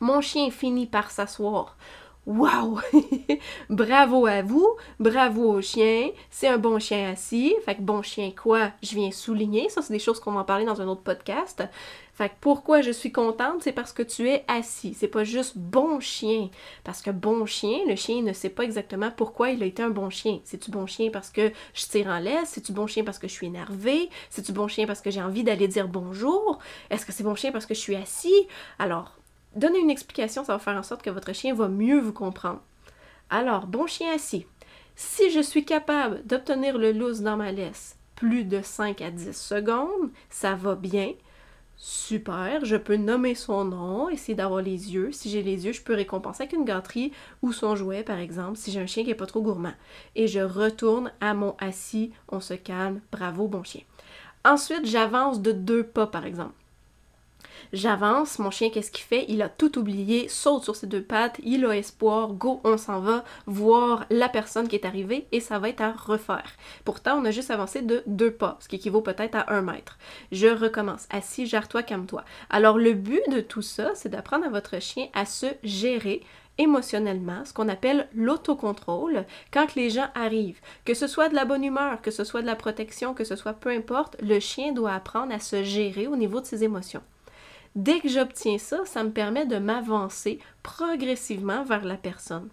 mon 0.00 0.20
chien 0.20 0.50
finit 0.50 0.86
par 0.86 1.10
s'asseoir 1.10 1.76
Wow! 2.26 2.80
bravo 3.70 4.26
à 4.26 4.42
vous, 4.42 4.66
bravo 4.98 5.52
au 5.52 5.60
chien, 5.60 6.10
c'est 6.28 6.48
un 6.48 6.58
bon 6.58 6.80
chien 6.80 7.12
assis. 7.12 7.54
Fait 7.64 7.76
que 7.76 7.82
bon 7.82 8.02
chien 8.02 8.32
quoi? 8.32 8.72
Je 8.82 8.96
viens 8.96 9.12
souligner, 9.12 9.68
ça 9.68 9.80
c'est 9.80 9.92
des 9.92 10.00
choses 10.00 10.18
qu'on 10.18 10.32
va 10.32 10.40
en 10.40 10.44
parler 10.44 10.64
dans 10.64 10.82
un 10.82 10.88
autre 10.88 11.02
podcast. 11.02 11.62
Fait 12.16 12.30
que 12.30 12.34
pourquoi 12.40 12.80
je 12.80 12.90
suis 12.90 13.12
contente, 13.12 13.62
c'est 13.62 13.72
parce 13.72 13.92
que 13.92 14.02
tu 14.02 14.28
es 14.28 14.44
assis. 14.48 14.94
C'est 14.94 15.06
pas 15.06 15.22
juste 15.22 15.56
bon 15.56 16.00
chien. 16.00 16.48
Parce 16.82 17.02
que 17.02 17.10
bon 17.10 17.46
chien, 17.46 17.78
le 17.86 17.94
chien 17.94 18.22
ne 18.22 18.32
sait 18.32 18.48
pas 18.48 18.64
exactement 18.64 19.10
pourquoi 19.14 19.50
il 19.50 19.62
a 19.62 19.66
été 19.66 19.82
un 19.82 19.90
bon 19.90 20.10
chien. 20.10 20.40
C'est-tu 20.44 20.70
bon 20.70 20.86
chien 20.86 21.10
parce 21.12 21.30
que 21.30 21.52
je 21.74 21.86
tire 21.86 22.06
en 22.06 22.18
laisse? 22.18 22.48
C'est-tu 22.48 22.72
bon 22.72 22.86
chien 22.86 23.04
parce 23.04 23.18
que 23.18 23.28
je 23.28 23.32
suis 23.32 23.46
énervé? 23.46 24.08
C'est-tu 24.30 24.52
bon 24.52 24.66
chien 24.66 24.86
parce 24.86 25.02
que 25.02 25.10
j'ai 25.10 25.22
envie 25.22 25.44
d'aller 25.44 25.68
dire 25.68 25.88
bonjour? 25.88 26.58
Est-ce 26.90 27.04
que 27.04 27.12
c'est 27.12 27.22
bon 27.24 27.34
chien 27.34 27.52
parce 27.52 27.66
que 27.66 27.74
je 27.74 27.80
suis 27.80 27.96
assis? 27.96 28.46
Alors, 28.78 29.16
Donnez 29.56 29.78
une 29.78 29.90
explication, 29.90 30.44
ça 30.44 30.52
va 30.52 30.58
faire 30.58 30.76
en 30.76 30.82
sorte 30.82 31.00
que 31.00 31.08
votre 31.08 31.32
chien 31.32 31.54
va 31.54 31.68
mieux 31.68 31.98
vous 31.98 32.12
comprendre. 32.12 32.60
Alors, 33.30 33.66
bon 33.66 33.86
chien 33.86 34.12
assis. 34.14 34.46
Si 34.96 35.30
je 35.30 35.40
suis 35.40 35.64
capable 35.64 36.22
d'obtenir 36.26 36.76
le 36.76 36.92
loose 36.92 37.22
dans 37.22 37.38
ma 37.38 37.52
laisse 37.52 37.96
plus 38.16 38.44
de 38.44 38.60
5 38.62 39.00
à 39.00 39.10
10 39.10 39.32
secondes, 39.34 40.10
ça 40.28 40.54
va 40.54 40.74
bien. 40.74 41.12
Super, 41.78 42.64
je 42.64 42.76
peux 42.76 42.96
nommer 42.96 43.34
son 43.34 43.64
nom, 43.66 44.08
essayer 44.08 44.34
d'avoir 44.34 44.62
les 44.62 44.94
yeux. 44.94 45.12
Si 45.12 45.28
j'ai 45.28 45.42
les 45.42 45.66
yeux, 45.66 45.72
je 45.72 45.82
peux 45.82 45.94
récompenser 45.94 46.44
avec 46.44 46.54
une 46.54 46.64
gâterie 46.64 47.12
ou 47.42 47.52
son 47.52 47.76
jouet, 47.76 48.02
par 48.02 48.18
exemple, 48.18 48.56
si 48.56 48.70
j'ai 48.72 48.80
un 48.80 48.86
chien 48.86 49.02
qui 49.02 49.10
n'est 49.10 49.14
pas 49.14 49.26
trop 49.26 49.42
gourmand. 49.42 49.74
Et 50.14 50.26
je 50.26 50.40
retourne 50.40 51.12
à 51.20 51.34
mon 51.34 51.54
assis, 51.58 52.12
on 52.28 52.40
se 52.40 52.54
calme, 52.54 53.00
bravo, 53.12 53.46
bon 53.46 53.62
chien. 53.62 53.82
Ensuite, 54.44 54.86
j'avance 54.86 55.42
de 55.42 55.52
deux 55.52 55.84
pas, 55.84 56.06
par 56.06 56.24
exemple. 56.24 56.54
J'avance, 57.72 58.38
mon 58.38 58.50
chien, 58.50 58.70
qu'est-ce 58.70 58.90
qu'il 58.90 59.04
fait? 59.04 59.24
Il 59.28 59.42
a 59.42 59.48
tout 59.48 59.78
oublié, 59.78 60.28
saute 60.28 60.64
sur 60.64 60.76
ses 60.76 60.86
deux 60.86 61.02
pattes, 61.02 61.40
il 61.42 61.64
a 61.64 61.76
espoir, 61.76 62.32
go, 62.32 62.60
on 62.64 62.76
s'en 62.76 63.00
va 63.00 63.24
voir 63.46 64.06
la 64.10 64.28
personne 64.28 64.68
qui 64.68 64.76
est 64.76 64.84
arrivée 64.84 65.26
et 65.32 65.40
ça 65.40 65.58
va 65.58 65.68
être 65.68 65.80
à 65.80 65.92
refaire. 65.92 66.52
Pourtant, 66.84 67.18
on 67.20 67.24
a 67.24 67.30
juste 67.30 67.50
avancé 67.50 67.82
de 67.82 68.02
deux 68.06 68.30
pas, 68.30 68.58
ce 68.60 68.68
qui 68.68 68.76
équivaut 68.76 69.00
peut-être 69.00 69.36
à 69.36 69.52
un 69.52 69.62
mètre. 69.62 69.98
Je 70.32 70.48
recommence. 70.48 71.06
Assis, 71.10 71.46
gère-toi, 71.46 71.82
calme-toi. 71.82 72.24
Alors, 72.50 72.78
le 72.78 72.92
but 72.92 73.22
de 73.30 73.40
tout 73.40 73.62
ça, 73.62 73.90
c'est 73.94 74.08
d'apprendre 74.08 74.46
à 74.46 74.50
votre 74.50 74.80
chien 74.80 75.08
à 75.14 75.24
se 75.24 75.46
gérer 75.62 76.22
émotionnellement, 76.58 77.44
ce 77.44 77.52
qu'on 77.52 77.68
appelle 77.68 78.08
l'autocontrôle, 78.14 79.24
quand 79.52 79.74
les 79.74 79.90
gens 79.90 80.08
arrivent. 80.14 80.60
Que 80.84 80.94
ce 80.94 81.06
soit 81.06 81.28
de 81.28 81.34
la 81.34 81.44
bonne 81.44 81.64
humeur, 81.64 82.00
que 82.00 82.10
ce 82.10 82.24
soit 82.24 82.42
de 82.42 82.46
la 82.46 82.56
protection, 82.56 83.14
que 83.14 83.24
ce 83.24 83.36
soit 83.36 83.52
peu 83.52 83.70
importe, 83.70 84.16
le 84.22 84.40
chien 84.40 84.72
doit 84.72 84.92
apprendre 84.92 85.34
à 85.34 85.38
se 85.38 85.62
gérer 85.62 86.06
au 86.06 86.16
niveau 86.16 86.40
de 86.40 86.46
ses 86.46 86.64
émotions. 86.64 87.02
Dès 87.76 88.00
que 88.00 88.08
j'obtiens 88.08 88.58
ça, 88.58 88.84
ça 88.86 89.04
me 89.04 89.12
permet 89.12 89.46
de 89.46 89.58
m'avancer 89.58 90.38
progressivement 90.62 91.62
vers 91.62 91.84
la 91.84 91.96
personne. 91.96 92.48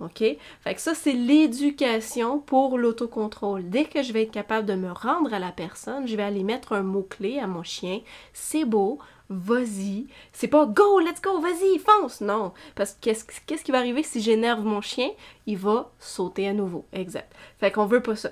OK? 0.00 0.24
Fait 0.60 0.78
ça, 0.78 0.94
c'est 0.94 1.12
l'éducation 1.12 2.38
pour 2.38 2.78
l'autocontrôle. 2.78 3.68
Dès 3.68 3.84
que 3.84 4.02
je 4.02 4.12
vais 4.12 4.22
être 4.22 4.30
capable 4.30 4.66
de 4.66 4.74
me 4.74 4.90
rendre 4.90 5.34
à 5.34 5.38
la 5.38 5.52
personne, 5.52 6.06
je 6.06 6.16
vais 6.16 6.22
aller 6.22 6.44
mettre 6.44 6.72
un 6.72 6.82
mot-clé 6.82 7.38
à 7.38 7.46
mon 7.46 7.62
chien. 7.62 8.00
C'est 8.32 8.64
beau, 8.64 8.98
vas-y. 9.28 10.06
C'est 10.32 10.48
pas 10.48 10.66
go, 10.66 11.00
let's 11.00 11.20
go, 11.20 11.40
vas-y, 11.40 11.78
fonce. 11.78 12.20
Non. 12.20 12.52
Parce 12.76 12.94
que 12.94 13.10
qu'est-ce 13.46 13.64
qui 13.64 13.72
va 13.72 13.78
arriver 13.78 14.02
si 14.02 14.22
j'énerve 14.22 14.64
mon 14.64 14.80
chien? 14.80 15.10
Il 15.46 15.58
va 15.58 15.90
sauter 15.98 16.48
à 16.48 16.54
nouveau. 16.54 16.86
Exact. 16.92 17.30
Fait 17.58 17.70
qu'on 17.70 17.86
veut 17.86 18.02
pas 18.02 18.16
ça. 18.16 18.30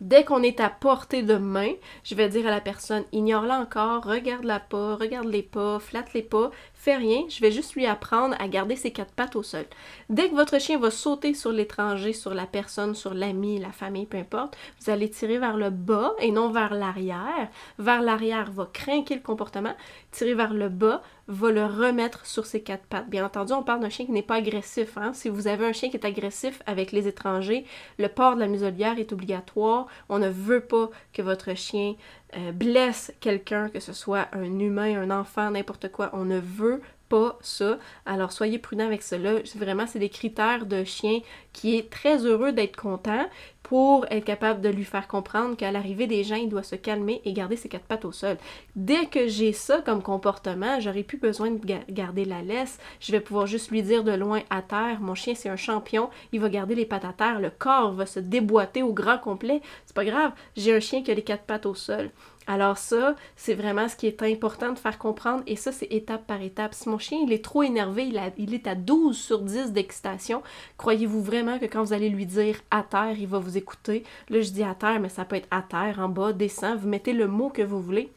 Dès 0.00 0.24
qu'on 0.24 0.42
est 0.42 0.60
à 0.60 0.68
portée 0.68 1.22
de 1.22 1.36
main, 1.36 1.72
je 2.02 2.14
vais 2.14 2.28
dire 2.28 2.46
à 2.46 2.50
la 2.50 2.60
personne 2.60 3.04
ignore-la 3.12 3.60
encore, 3.60 4.04
regarde-la 4.04 4.60
pas, 4.60 4.96
regarde-les 4.96 5.42
pas, 5.42 5.78
flatte-les 5.78 6.22
pas, 6.22 6.50
fais 6.74 6.96
rien, 6.96 7.22
je 7.28 7.40
vais 7.40 7.52
juste 7.52 7.74
lui 7.74 7.86
apprendre 7.86 8.34
à 8.38 8.48
garder 8.48 8.76
ses 8.76 8.90
quatre 8.90 9.12
pattes 9.12 9.36
au 9.36 9.42
sol. 9.42 9.64
Dès 10.10 10.28
que 10.28 10.34
votre 10.34 10.60
chien 10.60 10.78
va 10.78 10.90
sauter 10.90 11.32
sur 11.32 11.52
l'étranger, 11.52 12.12
sur 12.12 12.34
la 12.34 12.46
personne, 12.46 12.94
sur 12.94 13.14
l'ami, 13.14 13.58
la 13.58 13.72
famille, 13.72 14.06
peu 14.06 14.18
importe, 14.18 14.56
vous 14.80 14.90
allez 14.90 15.08
tirer 15.08 15.38
vers 15.38 15.56
le 15.56 15.70
bas 15.70 16.12
et 16.18 16.32
non 16.32 16.50
vers 16.50 16.74
l'arrière. 16.74 17.48
Vers 17.78 18.02
l'arrière 18.02 18.50
va 18.50 18.68
craquer 18.72 19.14
le 19.14 19.22
comportement, 19.22 19.74
tirer 20.10 20.34
vers 20.34 20.54
le 20.54 20.68
bas 20.68 21.02
va 21.28 21.50
le 21.50 21.64
remettre 21.64 22.26
sur 22.26 22.46
ses 22.46 22.62
quatre 22.62 22.84
pattes. 22.84 23.08
Bien 23.08 23.24
entendu, 23.24 23.52
on 23.52 23.62
parle 23.62 23.80
d'un 23.80 23.88
chien 23.88 24.06
qui 24.06 24.12
n'est 24.12 24.22
pas 24.22 24.36
agressif. 24.36 24.96
Hein. 24.98 25.12
Si 25.14 25.28
vous 25.28 25.46
avez 25.46 25.66
un 25.66 25.72
chien 25.72 25.88
qui 25.88 25.96
est 25.96 26.06
agressif 26.06 26.62
avec 26.66 26.92
les 26.92 27.08
étrangers, 27.08 27.64
le 27.98 28.08
port 28.08 28.34
de 28.34 28.40
la 28.40 28.46
muselière 28.46 28.98
est 28.98 29.12
obligatoire. 29.12 29.86
On 30.08 30.18
ne 30.18 30.28
veut 30.28 30.60
pas 30.60 30.90
que 31.12 31.22
votre 31.22 31.54
chien 31.54 31.94
euh, 32.36 32.52
blesse 32.52 33.12
quelqu'un, 33.20 33.68
que 33.68 33.80
ce 33.80 33.92
soit 33.92 34.28
un 34.32 34.58
humain, 34.58 35.00
un 35.00 35.10
enfant, 35.10 35.50
n'importe 35.50 35.90
quoi. 35.90 36.10
On 36.12 36.24
ne 36.24 36.38
veut 36.38 36.82
pas 37.08 37.38
ça. 37.40 37.78
Alors 38.06 38.32
soyez 38.32 38.58
prudent 38.58 38.84
avec 38.84 39.02
cela. 39.02 39.40
Vraiment, 39.56 39.86
c'est 39.86 39.98
des 39.98 40.08
critères 40.08 40.66
de 40.66 40.84
chien 40.84 41.20
qui 41.52 41.76
est 41.76 41.90
très 41.90 42.24
heureux 42.26 42.52
d'être 42.52 42.76
content 42.76 43.26
pour 43.64 44.04
être 44.10 44.24
capable 44.24 44.60
de 44.60 44.68
lui 44.68 44.84
faire 44.84 45.08
comprendre 45.08 45.56
qu'à 45.56 45.72
l'arrivée 45.72 46.06
des 46.06 46.22
gens, 46.22 46.36
il 46.36 46.50
doit 46.50 46.62
se 46.62 46.76
calmer 46.76 47.22
et 47.24 47.32
garder 47.32 47.56
ses 47.56 47.70
quatre 47.70 47.86
pattes 47.86 48.04
au 48.04 48.12
sol. 48.12 48.36
Dès 48.76 49.06
que 49.06 49.26
j'ai 49.26 49.52
ça 49.52 49.80
comme 49.80 50.02
comportement, 50.02 50.78
j'aurai 50.80 51.02
plus 51.02 51.16
besoin 51.16 51.50
de 51.50 51.58
garder 51.90 52.26
la 52.26 52.42
laisse. 52.42 52.78
Je 53.00 53.10
vais 53.10 53.20
pouvoir 53.20 53.46
juste 53.46 53.70
lui 53.70 53.82
dire 53.82 54.04
de 54.04 54.12
loin 54.12 54.42
à 54.50 54.60
terre, 54.60 54.98
mon 55.00 55.14
chien 55.14 55.34
c'est 55.34 55.48
un 55.48 55.56
champion, 55.56 56.10
il 56.32 56.40
va 56.40 56.50
garder 56.50 56.74
les 56.74 56.84
pattes 56.84 57.06
à 57.06 57.14
terre, 57.14 57.40
le 57.40 57.50
corps 57.50 57.92
va 57.94 58.04
se 58.04 58.20
déboîter 58.20 58.82
au 58.82 58.92
grand 58.92 59.18
complet. 59.18 59.62
C'est 59.86 59.96
pas 59.96 60.04
grave, 60.04 60.32
j'ai 60.56 60.76
un 60.76 60.80
chien 60.80 61.02
qui 61.02 61.10
a 61.10 61.14
les 61.14 61.22
quatre 61.22 61.44
pattes 61.44 61.66
au 61.66 61.74
sol. 61.74 62.10
Alors 62.46 62.76
ça, 62.76 63.14
c'est 63.36 63.54
vraiment 63.54 63.88
ce 63.88 63.96
qui 63.96 64.06
est 64.06 64.22
important 64.22 64.72
de 64.72 64.78
faire 64.78 64.98
comprendre 64.98 65.42
et 65.46 65.56
ça, 65.56 65.72
c'est 65.72 65.86
étape 65.90 66.26
par 66.26 66.42
étape. 66.42 66.74
Si 66.74 66.88
mon 66.88 66.98
chien, 66.98 67.18
il 67.24 67.32
est 67.32 67.42
trop 67.42 67.62
énervé, 67.62 68.04
il, 68.04 68.20
il 68.36 68.52
est 68.52 68.66
à 68.66 68.74
12 68.74 69.16
sur 69.16 69.40
10 69.40 69.72
d'excitation, 69.72 70.42
croyez-vous 70.76 71.22
vraiment 71.22 71.58
que 71.58 71.64
quand 71.64 71.82
vous 71.82 71.94
allez 71.94 72.10
lui 72.10 72.26
dire 72.26 72.56
à 72.70 72.82
terre, 72.82 73.14
il 73.18 73.26
va 73.26 73.38
vous 73.38 73.53
écouter? 73.56 74.04
Là, 74.28 74.40
je 74.40 74.50
dis 74.50 74.62
à 74.62 74.74
terre, 74.74 75.00
mais 75.00 75.08
ça 75.08 75.24
peut 75.24 75.36
être 75.36 75.48
à 75.50 75.62
terre, 75.62 75.98
en 75.98 76.08
bas, 76.08 76.32
descend, 76.32 76.78
vous 76.78 76.88
mettez 76.88 77.12
le 77.12 77.28
mot 77.28 77.50
que 77.50 77.62
vous 77.62 77.80
voulez. 77.80 78.12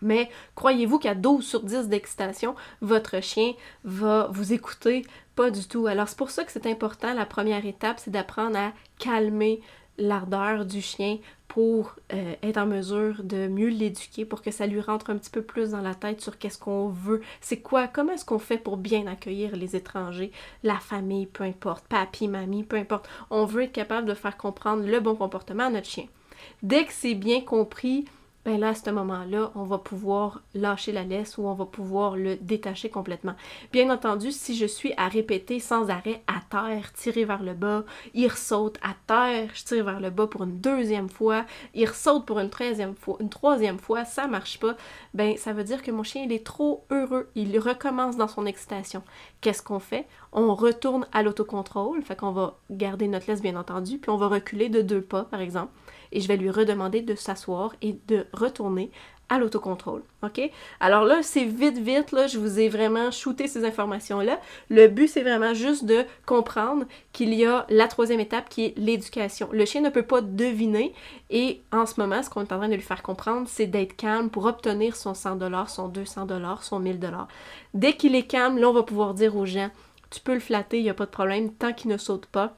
Mais 0.00 0.30
croyez-vous 0.54 0.98
qu'à 0.98 1.14
12 1.14 1.44
sur 1.44 1.62
10 1.62 1.88
d'excitation, 1.88 2.54
votre 2.80 3.20
chien 3.20 3.52
va 3.84 4.28
vous 4.30 4.52
écouter? 4.52 5.04
Pas 5.34 5.50
du 5.50 5.66
tout. 5.66 5.86
Alors 5.86 6.08
c'est 6.08 6.18
pour 6.18 6.30
ça 6.30 6.44
que 6.44 6.52
c'est 6.52 6.66
important, 6.66 7.14
la 7.14 7.26
première 7.26 7.66
étape, 7.66 7.98
c'est 7.98 8.10
d'apprendre 8.10 8.56
à 8.56 8.72
calmer 8.98 9.60
l'ardeur 9.98 10.64
du 10.64 10.80
chien 10.80 11.18
pour 11.48 11.96
euh, 12.12 12.34
être 12.42 12.58
en 12.58 12.66
mesure 12.66 13.22
de 13.24 13.48
mieux 13.48 13.68
l'éduquer, 13.68 14.24
pour 14.24 14.42
que 14.42 14.50
ça 14.50 14.66
lui 14.66 14.80
rentre 14.80 15.10
un 15.10 15.16
petit 15.16 15.30
peu 15.30 15.42
plus 15.42 15.70
dans 15.70 15.80
la 15.80 15.94
tête 15.94 16.20
sur 16.20 16.38
qu'est-ce 16.38 16.58
qu'on 16.58 16.88
veut, 16.88 17.22
c'est 17.40 17.60
quoi, 17.60 17.88
comment 17.88 18.12
est-ce 18.12 18.24
qu'on 18.24 18.38
fait 18.38 18.58
pour 18.58 18.76
bien 18.76 19.06
accueillir 19.06 19.56
les 19.56 19.74
étrangers, 19.74 20.30
la 20.62 20.78
famille, 20.78 21.26
peu 21.26 21.44
importe, 21.44 21.86
papy, 21.86 22.28
mamie, 22.28 22.64
peu 22.64 22.76
importe. 22.76 23.08
On 23.30 23.44
veut 23.44 23.62
être 23.62 23.72
capable 23.72 24.06
de 24.06 24.14
faire 24.14 24.36
comprendre 24.36 24.86
le 24.86 25.00
bon 25.00 25.16
comportement 25.16 25.64
à 25.64 25.70
notre 25.70 25.88
chien. 25.88 26.06
Dès 26.62 26.84
que 26.84 26.92
c'est 26.92 27.14
bien 27.14 27.40
compris, 27.40 28.04
ben 28.48 28.58
là, 28.58 28.68
à 28.68 28.74
ce 28.74 28.88
moment-là, 28.88 29.52
on 29.56 29.64
va 29.64 29.76
pouvoir 29.76 30.40
lâcher 30.54 30.90
la 30.90 31.04
laisse 31.04 31.36
ou 31.36 31.46
on 31.46 31.52
va 31.52 31.66
pouvoir 31.66 32.16
le 32.16 32.36
détacher 32.36 32.88
complètement. 32.88 33.34
Bien 33.74 33.90
entendu, 33.90 34.32
si 34.32 34.56
je 34.56 34.64
suis 34.64 34.94
à 34.96 35.06
répéter 35.08 35.60
sans 35.60 35.90
arrêt 35.90 36.22
à 36.26 36.40
terre, 36.48 36.94
tirer 36.94 37.26
vers 37.26 37.42
le 37.42 37.52
bas, 37.52 37.84
il 38.14 38.26
ressaute 38.26 38.78
à 38.80 38.94
terre, 39.06 39.50
je 39.52 39.64
tire 39.64 39.84
vers 39.84 40.00
le 40.00 40.08
bas 40.08 40.26
pour 40.26 40.44
une 40.44 40.60
deuxième 40.60 41.10
fois, 41.10 41.44
il 41.74 41.86
ressaute 41.86 42.24
pour 42.24 42.38
une 42.38 42.48
troisième 42.48 42.94
fois, 42.94 43.18
une 43.20 43.28
troisième 43.28 43.78
fois, 43.78 44.06
ça 44.06 44.26
marche 44.26 44.58
pas, 44.58 44.78
ben 45.12 45.36
ça 45.36 45.52
veut 45.52 45.64
dire 45.64 45.82
que 45.82 45.90
mon 45.90 46.02
chien 46.02 46.22
il 46.24 46.32
est 46.32 46.46
trop 46.46 46.86
heureux, 46.90 47.28
il 47.34 47.58
recommence 47.58 48.16
dans 48.16 48.28
son 48.28 48.46
excitation. 48.46 49.02
Qu'est-ce 49.42 49.62
qu'on 49.62 49.78
fait? 49.78 50.06
On 50.32 50.54
retourne 50.54 51.06
à 51.12 51.22
l'autocontrôle, 51.22 52.00
fait 52.00 52.16
qu'on 52.16 52.32
va 52.32 52.56
garder 52.70 53.08
notre 53.08 53.26
laisse 53.26 53.42
bien 53.42 53.56
entendu, 53.56 53.98
puis 53.98 54.10
on 54.10 54.16
va 54.16 54.28
reculer 54.28 54.70
de 54.70 54.80
deux 54.80 55.02
pas 55.02 55.24
par 55.24 55.42
exemple 55.42 55.72
et 56.12 56.20
je 56.20 56.28
vais 56.28 56.36
lui 56.36 56.50
redemander 56.50 57.02
de 57.02 57.14
s'asseoir 57.14 57.74
et 57.82 57.96
de 58.08 58.26
retourner 58.32 58.90
à 59.28 59.38
l'autocontrôle. 59.38 60.02
OK? 60.22 60.40
Alors 60.80 61.04
là, 61.04 61.22
c'est 61.22 61.44
vite, 61.44 61.78
vite, 61.78 62.14
je 62.28 62.38
vous 62.38 62.58
ai 62.58 62.68
vraiment 62.68 63.10
shooté 63.10 63.46
ces 63.46 63.64
informations-là. 63.64 64.40
Le 64.70 64.88
but, 64.88 65.08
c'est 65.08 65.22
vraiment 65.22 65.54
juste 65.54 65.84
de 65.84 66.04
comprendre 66.24 66.86
qu'il 67.12 67.34
y 67.34 67.44
a 67.44 67.66
la 67.68 67.88
troisième 67.88 68.20
étape 68.20 68.48
qui 68.48 68.64
est 68.64 68.78
l'éducation. 68.78 69.48
Le 69.52 69.64
chien 69.64 69.82
ne 69.82 69.90
peut 69.90 70.02
pas 70.02 70.22
deviner 70.22 70.94
et 71.30 71.60
en 71.72 71.84
ce 71.84 72.00
moment, 72.00 72.22
ce 72.22 72.30
qu'on 72.30 72.40
est 72.40 72.52
en 72.52 72.58
train 72.58 72.68
de 72.68 72.74
lui 72.74 72.80
faire 72.80 73.02
comprendre, 73.02 73.48
c'est 73.48 73.66
d'être 73.66 73.96
calme 73.96 74.30
pour 74.30 74.46
obtenir 74.46 74.96
son 74.96 75.12
100$, 75.12 75.68
son 75.68 75.88
200$, 75.90 76.62
son 76.62 76.80
1000$. 76.80 77.26
Dès 77.74 77.92
qu'il 77.94 78.14
est 78.14 78.26
calme, 78.26 78.58
là, 78.58 78.70
on 78.70 78.72
va 78.72 78.82
pouvoir 78.82 79.12
dire 79.12 79.36
aux 79.36 79.46
gens, 79.46 79.70
tu 80.10 80.20
peux 80.20 80.34
le 80.34 80.40
flatter, 80.40 80.78
il 80.78 80.84
n'y 80.84 80.90
a 80.90 80.94
pas 80.94 81.04
de 81.04 81.10
problème, 81.10 81.52
tant 81.52 81.74
qu'il 81.74 81.90
ne 81.90 81.98
saute 81.98 82.26
pas. 82.26 82.56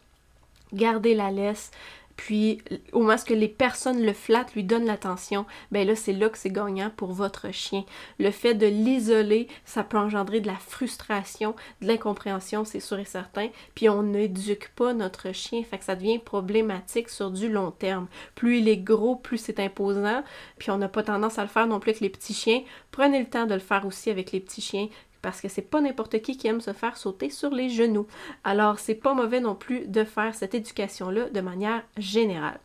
Gardez 0.73 1.17
la 1.17 1.33
laisse, 1.33 1.73
puis 2.21 2.59
au 2.93 3.01
moins 3.01 3.17
que 3.17 3.33
les 3.33 3.49
personnes 3.49 4.05
le 4.05 4.13
flattent, 4.13 4.55
lui 4.55 4.63
donnent 4.63 4.85
l'attention, 4.85 5.47
ben 5.73 5.87
là 5.87 5.97
c'est 5.97 6.13
là 6.13 6.29
que 6.29 6.37
c'est 6.37 6.51
gagnant 6.51 6.91
pour 6.95 7.15
votre 7.15 7.51
chien. 7.51 7.87
Le 8.19 8.31
fait 8.31 8.53
de 8.53 8.67
l'isoler, 8.67 9.49
ça 9.65 9.85
peut 9.85 9.97
engendrer 9.97 10.41
de 10.41 10.47
la 10.47 10.57
frustration, 10.57 11.57
de 11.81 11.87
l'incompréhension, 11.87 12.67
c'est 12.67 12.79
sûr 12.79 12.99
et 12.99 13.07
certain. 13.07 13.49
Puis 13.75 13.89
on 13.89 14.03
n'éduque 14.03 14.71
pas 14.77 14.93
notre 14.93 15.33
chien, 15.33 15.63
fait 15.63 15.79
que 15.79 15.85
ça 15.85 15.97
devient 15.97 16.19
problématique 16.19 17.09
sur 17.09 17.31
du 17.31 17.49
long 17.49 17.71
terme. 17.71 18.07
Plus 18.35 18.59
il 18.59 18.69
est 18.69 18.77
gros, 18.77 19.17
plus 19.17 19.39
c'est 19.39 19.59
imposant, 19.59 20.23
puis 20.59 20.71
on 20.71 20.77
n'a 20.77 20.89
pas 20.89 21.03
tendance 21.03 21.39
à 21.39 21.43
le 21.43 21.49
faire 21.49 21.67
non 21.67 21.81
plus 21.81 21.93
avec 21.93 22.03
les 22.03 22.11
petits 22.11 22.35
chiens. 22.35 22.63
Prenez 22.91 23.21
le 23.21 23.31
temps 23.31 23.47
de 23.47 23.55
le 23.55 23.61
faire 23.61 23.87
aussi 23.87 24.11
avec 24.11 24.31
les 24.31 24.41
petits 24.41 24.61
chiens 24.61 24.89
parce 25.23 25.41
que 25.41 25.49
c'est 25.49 25.63
pas 25.63 25.81
n'importe 25.81 26.21
qui 26.23 26.37
qui 26.37 26.49
aime 26.49 26.61
se 26.61 26.73
faire 26.73 26.97
sauter 26.97 27.31
sur 27.31 27.51
les 27.51 27.69
genoux. 27.69 28.07
Alors, 28.45 28.79
c'est 28.79 28.95
pas 28.95 29.15
mauvais 29.15 29.41
non 29.41 29.55
plus 29.55 29.87
de 29.87 30.05
faire 30.05 30.35
cette 30.35 30.55
éducation-là 30.55 31.31
de 31.31 31.41
manière 31.41 31.83
générale. 31.97 32.61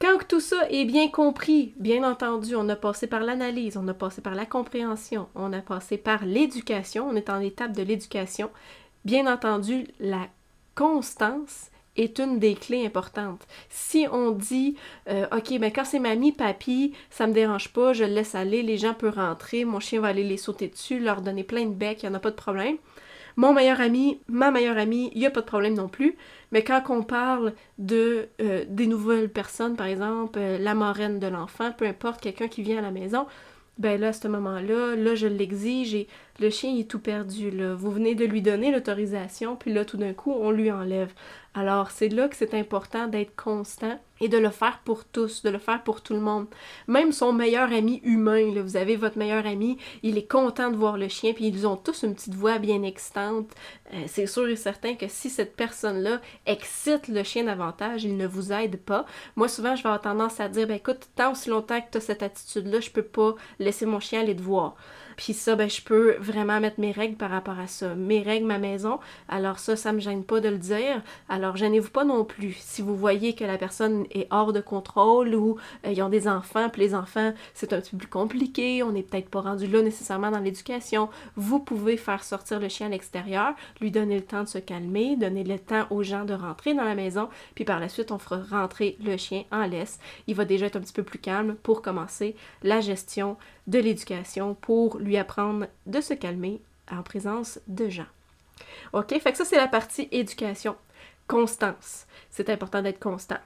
Quand 0.00 0.18
tout 0.28 0.40
ça 0.40 0.68
est 0.70 0.84
bien 0.84 1.08
compris, 1.08 1.74
bien 1.76 2.08
entendu, 2.08 2.54
on 2.54 2.68
a 2.68 2.76
passé 2.76 3.08
par 3.08 3.20
l'analyse, 3.20 3.76
on 3.76 3.88
a 3.88 3.94
passé 3.94 4.20
par 4.20 4.36
la 4.36 4.46
compréhension, 4.46 5.28
on 5.34 5.52
a 5.52 5.60
passé 5.60 5.98
par 5.98 6.24
l'éducation, 6.24 7.08
on 7.08 7.16
est 7.16 7.30
en 7.30 7.40
étape 7.40 7.72
de 7.72 7.82
l'éducation. 7.82 8.50
Bien 9.04 9.32
entendu, 9.32 9.88
la 9.98 10.28
constance 10.76 11.70
est 11.98 12.18
une 12.18 12.38
des 12.38 12.54
clés 12.54 12.86
importantes. 12.86 13.46
Si 13.68 14.06
on 14.10 14.30
dit, 14.30 14.76
euh, 15.08 15.26
OK, 15.32 15.58
ben 15.58 15.72
quand 15.72 15.84
c'est 15.84 15.98
mamie, 15.98 16.32
papy, 16.32 16.94
ça 17.10 17.26
me 17.26 17.32
dérange 17.32 17.72
pas, 17.72 17.92
je 17.92 18.04
le 18.04 18.12
laisse 18.12 18.34
aller, 18.34 18.62
les 18.62 18.78
gens 18.78 18.94
peuvent 18.94 19.14
rentrer, 19.14 19.64
mon 19.64 19.80
chien 19.80 20.00
va 20.00 20.08
aller 20.08 20.24
les 20.24 20.36
sauter 20.36 20.68
dessus, 20.68 21.00
leur 21.00 21.20
donner 21.20 21.44
plein 21.44 21.66
de 21.66 21.74
becs, 21.74 22.02
il 22.02 22.08
n'y 22.08 22.12
en 22.12 22.16
a 22.16 22.20
pas 22.20 22.30
de 22.30 22.36
problème. 22.36 22.76
Mon 23.36 23.52
meilleur 23.54 23.80
ami, 23.80 24.20
ma 24.26 24.50
meilleure 24.50 24.78
amie, 24.78 25.10
il 25.14 25.20
n'y 25.20 25.26
a 25.26 25.30
pas 25.30 25.42
de 25.42 25.46
problème 25.46 25.74
non 25.74 25.88
plus. 25.88 26.16
Mais 26.50 26.64
quand 26.64 26.82
on 26.88 27.02
parle 27.04 27.52
de 27.78 28.28
euh, 28.40 28.64
des 28.68 28.88
nouvelles 28.88 29.28
personnes, 29.28 29.76
par 29.76 29.86
exemple, 29.86 30.40
euh, 30.40 30.58
la 30.58 30.74
moraine 30.74 31.20
de 31.20 31.28
l'enfant, 31.28 31.70
peu 31.70 31.86
importe, 31.86 32.20
quelqu'un 32.20 32.48
qui 32.48 32.62
vient 32.62 32.78
à 32.78 32.82
la 32.82 32.90
maison, 32.90 33.26
ben 33.78 34.00
là, 34.00 34.08
à 34.08 34.12
ce 34.12 34.26
moment-là, 34.26 34.96
là, 34.96 35.14
je 35.14 35.28
l'exige 35.28 35.94
et 35.94 36.08
le 36.38 36.50
chien 36.50 36.76
est 36.76 36.88
tout 36.88 37.00
perdu. 37.00 37.50
Là. 37.50 37.74
Vous 37.74 37.90
venez 37.90 38.14
de 38.14 38.24
lui 38.24 38.42
donner 38.42 38.70
l'autorisation, 38.70 39.56
puis 39.56 39.72
là, 39.72 39.84
tout 39.84 39.96
d'un 39.96 40.12
coup, 40.12 40.32
on 40.32 40.50
lui 40.50 40.70
enlève. 40.70 41.12
Alors, 41.54 41.90
c'est 41.90 42.08
là 42.08 42.28
que 42.28 42.36
c'est 42.36 42.54
important 42.54 43.08
d'être 43.08 43.34
constant 43.34 43.98
et 44.20 44.28
de 44.28 44.38
le 44.38 44.50
faire 44.50 44.80
pour 44.84 45.04
tous, 45.04 45.42
de 45.42 45.50
le 45.50 45.58
faire 45.58 45.82
pour 45.82 46.02
tout 46.02 46.12
le 46.12 46.20
monde. 46.20 46.46
Même 46.86 47.10
son 47.10 47.32
meilleur 47.32 47.72
ami 47.72 48.00
humain, 48.04 48.52
là, 48.54 48.62
vous 48.62 48.76
avez 48.76 48.96
votre 48.96 49.18
meilleur 49.18 49.46
ami, 49.46 49.78
il 50.02 50.18
est 50.18 50.30
content 50.30 50.70
de 50.70 50.76
voir 50.76 50.98
le 50.98 51.08
chien, 51.08 51.32
puis 51.32 51.46
ils 51.46 51.66
ont 51.66 51.76
tous 51.76 52.02
une 52.02 52.14
petite 52.14 52.34
voix 52.34 52.58
bien 52.58 52.82
excitante. 52.82 53.50
Euh, 53.92 54.04
c'est 54.06 54.26
sûr 54.26 54.46
et 54.48 54.56
certain 54.56 54.94
que 54.94 55.08
si 55.08 55.30
cette 55.30 55.56
personne-là 55.56 56.20
excite 56.46 57.08
le 57.08 57.22
chien 57.22 57.44
davantage, 57.44 58.04
il 58.04 58.16
ne 58.16 58.26
vous 58.26 58.52
aide 58.52 58.76
pas. 58.76 59.06
Moi, 59.34 59.48
souvent, 59.48 59.74
je 59.74 59.82
vais 59.82 59.88
avoir 59.88 60.02
tendance 60.02 60.40
à 60.40 60.48
dire, 60.48 60.66
ben 60.66 60.76
écoute, 60.76 61.08
tant 61.16 61.32
aussi 61.32 61.48
longtemps 61.48 61.80
que 61.80 61.90
tu 61.90 61.98
as 61.98 62.02
cette 62.02 62.22
attitude-là, 62.22 62.80
je 62.80 62.90
peux 62.90 63.02
pas 63.02 63.34
laisser 63.58 63.86
mon 63.86 64.00
chien 64.00 64.20
aller 64.20 64.36
te 64.36 64.42
voir. 64.42 64.76
Puis 65.16 65.32
ça, 65.32 65.56
ben, 65.56 65.68
je 65.68 65.82
peux 65.82 66.16
vraiment 66.30 66.60
mettre 66.60 66.80
mes 66.80 66.92
règles 66.92 67.16
par 67.16 67.30
rapport 67.30 67.58
à 67.58 67.66
ça. 67.66 67.94
Mes 67.94 68.22
règles, 68.22 68.46
ma 68.46 68.58
maison. 68.58 69.00
Alors 69.28 69.58
ça, 69.58 69.76
ça 69.76 69.92
me 69.92 70.00
gêne 70.00 70.24
pas 70.24 70.40
de 70.40 70.48
le 70.48 70.58
dire. 70.58 71.02
Alors 71.28 71.56
gênez-vous 71.56 71.90
pas 71.90 72.04
non 72.04 72.24
plus. 72.24 72.56
Si 72.60 72.82
vous 72.82 72.96
voyez 72.96 73.34
que 73.34 73.44
la 73.44 73.58
personne 73.58 74.06
est 74.12 74.26
hors 74.30 74.52
de 74.52 74.60
contrôle 74.60 75.34
ou 75.34 75.56
euh, 75.86 75.92
ils 75.92 76.02
ont 76.02 76.08
des 76.08 76.28
enfants, 76.28 76.68
puis 76.68 76.82
les 76.82 76.94
enfants, 76.94 77.32
c'est 77.54 77.72
un 77.72 77.80
petit 77.80 77.90
peu 77.92 77.98
plus 77.98 78.08
compliqué, 78.08 78.82
on 78.82 78.92
n'est 78.92 79.02
peut-être 79.02 79.28
pas 79.28 79.40
rendu 79.40 79.66
là 79.66 79.82
nécessairement 79.82 80.30
dans 80.30 80.40
l'éducation, 80.40 81.08
vous 81.36 81.58
pouvez 81.58 81.96
faire 81.96 82.22
sortir 82.24 82.60
le 82.60 82.68
chien 82.68 82.86
à 82.86 82.90
l'extérieur, 82.90 83.54
lui 83.80 83.90
donner 83.90 84.16
le 84.16 84.24
temps 84.24 84.42
de 84.42 84.48
se 84.48 84.58
calmer, 84.58 85.16
donner 85.16 85.44
le 85.44 85.58
temps 85.58 85.86
aux 85.90 86.02
gens 86.02 86.24
de 86.24 86.34
rentrer 86.34 86.74
dans 86.74 86.84
la 86.84 86.94
maison, 86.94 87.28
puis 87.54 87.64
par 87.64 87.80
la 87.80 87.88
suite, 87.88 88.12
on 88.12 88.18
fera 88.18 88.40
rentrer 88.50 88.96
le 89.02 89.16
chien 89.16 89.44
en 89.50 89.66
laisse. 89.66 89.98
Il 90.26 90.34
va 90.34 90.44
déjà 90.44 90.66
être 90.66 90.76
un 90.76 90.80
petit 90.80 90.92
peu 90.92 91.02
plus 91.02 91.18
calme 91.18 91.56
pour 91.62 91.82
commencer 91.82 92.36
la 92.62 92.80
gestion 92.80 93.36
de 93.68 93.78
l'éducation 93.78 94.54
pour 94.54 94.98
lui 94.98 95.16
apprendre 95.16 95.66
de 95.86 96.00
se 96.00 96.14
calmer 96.14 96.60
en 96.90 97.02
présence 97.02 97.60
de 97.68 97.88
gens. 97.88 98.06
OK? 98.92 99.16
Fait 99.20 99.36
ça, 99.36 99.44
c'est 99.44 99.56
la 99.56 99.68
partie 99.68 100.08
éducation. 100.10 100.74
Constance. 101.28 102.06
C'est 102.30 102.50
important 102.50 102.82
d'être 102.82 102.98
constant. 102.98 103.38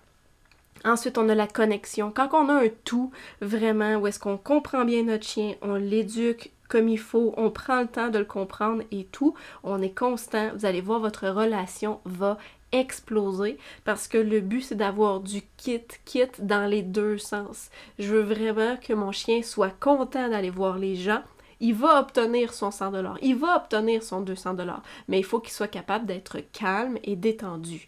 Ensuite, 0.84 1.18
on 1.18 1.28
a 1.28 1.34
la 1.34 1.46
connexion. 1.46 2.10
Quand 2.10 2.30
on 2.32 2.48
a 2.48 2.64
un 2.64 2.68
tout, 2.84 3.12
vraiment, 3.40 3.96
où 3.96 4.06
est-ce 4.06 4.18
qu'on 4.18 4.38
comprend 4.38 4.84
bien 4.84 5.02
notre 5.02 5.26
chien, 5.26 5.54
on 5.62 5.74
l'éduque 5.74 6.50
comme 6.72 6.88
il 6.88 6.98
faut, 6.98 7.34
on 7.36 7.50
prend 7.50 7.82
le 7.82 7.86
temps 7.86 8.08
de 8.08 8.18
le 8.18 8.24
comprendre 8.24 8.82
et 8.90 9.04
tout, 9.04 9.34
on 9.62 9.82
est 9.82 9.94
constant, 9.94 10.52
vous 10.56 10.64
allez 10.64 10.80
voir, 10.80 11.00
votre 11.00 11.28
relation 11.28 12.00
va 12.06 12.38
exploser 12.72 13.58
parce 13.84 14.08
que 14.08 14.16
le 14.16 14.40
but 14.40 14.62
c'est 14.62 14.74
d'avoir 14.74 15.20
du 15.20 15.42
kit 15.58 15.84
kit 16.06 16.30
dans 16.38 16.66
les 16.66 16.80
deux 16.80 17.18
sens. 17.18 17.68
Je 17.98 18.08
veux 18.14 18.22
vraiment 18.22 18.78
que 18.78 18.94
mon 18.94 19.12
chien 19.12 19.42
soit 19.42 19.78
content 19.80 20.30
d'aller 20.30 20.48
voir 20.48 20.78
les 20.78 20.96
gens. 20.96 21.22
Il 21.60 21.74
va 21.74 22.00
obtenir 22.00 22.54
son 22.54 22.70
100 22.70 22.92
dollars, 22.92 23.18
il 23.20 23.36
va 23.36 23.58
obtenir 23.58 24.02
son 24.02 24.22
200 24.22 24.54
dollars, 24.54 24.82
mais 25.08 25.18
il 25.18 25.24
faut 25.24 25.40
qu'il 25.40 25.52
soit 25.52 25.68
capable 25.68 26.06
d'être 26.06 26.38
calme 26.52 26.98
et 27.04 27.16
détendu 27.16 27.86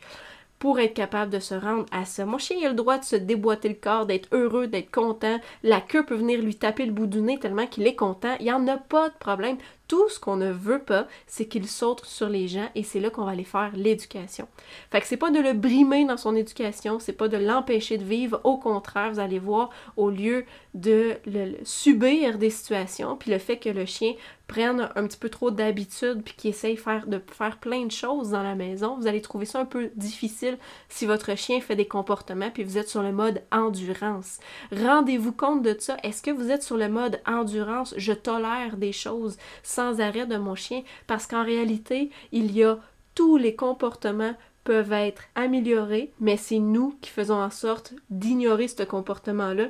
pour 0.65 0.81
être 0.81 0.95
capable 0.95 1.31
de 1.31 1.41
se 1.41 1.55
rendre 1.55 1.85
à 1.93 2.07
ça. 2.07 2.25
Mon 2.25 2.39
chien 2.39 2.57
il 2.59 2.65
a 2.65 2.71
le 2.71 2.75
droit 2.75 2.97
de 2.97 3.05
se 3.05 3.17
déboîter 3.17 3.69
le 3.69 3.75
corps, 3.75 4.07
d'être 4.07 4.31
heureux, 4.33 4.67
d'être 4.67 4.91
content. 4.91 5.39
La 5.63 5.83
queue 5.83 6.07
peut 6.07 6.15
venir 6.15 6.41
lui 6.41 6.55
taper 6.55 6.87
le 6.87 6.93
bout 6.93 7.07
du 7.07 7.21
nez 7.21 7.39
tellement 7.39 7.67
qu'il 7.67 7.87
est 7.87 7.95
content. 7.95 8.35
Il 8.41 8.45
n'y 8.45 8.51
en 8.51 8.67
a 8.67 8.79
pas 8.79 9.11
de 9.11 9.15
problème. 9.21 9.59
Tout 9.89 10.09
ce 10.09 10.19
qu'on 10.19 10.37
ne 10.37 10.51
veut 10.51 10.79
pas, 10.79 11.07
c'est 11.27 11.45
qu'il 11.45 11.69
saute 11.69 12.07
sur 12.07 12.31
les 12.31 12.49
gens 12.49 12.71
et 12.75 12.83
c'est 12.83 13.01
là 13.01 13.11
qu'on 13.11 13.27
va 13.27 13.33
aller 13.33 13.45
faire 13.45 13.73
l'éducation. 13.75 14.49
Fait 14.91 15.03
que 15.03 15.07
c'est 15.07 15.19
pas 15.19 15.31
de 15.31 15.39
le 15.39 15.53
brimer 15.53 16.07
dans 16.07 16.17
son 16.17 16.35
éducation, 16.35 16.99
c'est 16.99 17.13
pas 17.13 17.29
de 17.29 17.37
l'empêcher 17.37 17.99
de 17.99 18.05
vivre. 18.05 18.41
Au 18.45 18.57
contraire, 18.57 19.13
vous 19.13 19.21
allez 19.21 19.39
voir, 19.39 19.69
au 19.99 20.09
lieu 20.09 20.47
de 20.75 21.15
subir 21.63 22.39
des 22.39 22.51
situations, 22.51 23.17
puis 23.17 23.31
le 23.31 23.39
fait 23.39 23.59
que 23.59 23.69
le 23.69 23.87
chien 23.87 24.15
prenne 24.49 24.91
un 24.97 25.07
petit 25.07 25.17
peu 25.17 25.31
trop 25.31 25.51
d'habitude 25.51 26.23
puis 26.23 26.35
qu'il 26.37 26.51
essaye 26.51 26.79
de 27.07 27.21
faire 27.33 27.59
plein 27.59 27.87
de 27.87 27.93
choses 27.93 28.31
dans 28.31 28.43
la 28.43 28.55
maison, 28.55 28.97
vous 28.99 29.07
allez 29.07 29.23
trouver 29.23 29.47
ça 29.47 29.61
un 29.61 29.65
peu 29.65 29.91
difficile 29.97 30.59
si 30.89 31.07
votre 31.07 31.37
chien 31.37 31.61
fait 31.61 31.77
des 31.77 31.87
comportements 31.87 32.51
puis 32.51 32.65
vous 32.65 32.77
êtes 32.77 32.89
sur 32.89 33.03
le 33.03 33.13
mode 33.13 33.43
endurance. 33.53 34.41
Rendez-vous 34.73 35.33
compte 35.33 35.63
de 35.63 35.77
ça. 35.79 35.97
Est-ce 36.03 36.23
que 36.23 36.31
vous 36.31 36.51
êtes 36.51 36.63
sur 36.63 36.77
le 36.77 36.89
mode 36.89 37.21
endurance? 37.27 37.95
Je 37.97 38.13
tolère 38.13 38.77
des 38.77 38.93
choses 38.93 39.39
sans 39.63 40.01
arrêt 40.01 40.27
de 40.27 40.37
mon 40.37 40.57
chien 40.57 40.83
parce 41.07 41.27
qu'en 41.27 41.45
réalité, 41.45 42.11
il 42.33 42.53
y 42.53 42.65
a 42.65 42.79
tous 43.15 43.37
les 43.37 43.55
comportements 43.55 44.35
peuvent 44.65 44.93
être 44.93 45.23
améliorés, 45.35 46.13
mais 46.21 46.37
c'est 46.37 46.59
nous 46.59 46.97
qui 47.01 47.11
faisons 47.11 47.41
en 47.41 47.51
sorte 47.51 47.95
d'ignorer 48.11 48.67
ce 48.67 48.83
comportement-là 48.83 49.69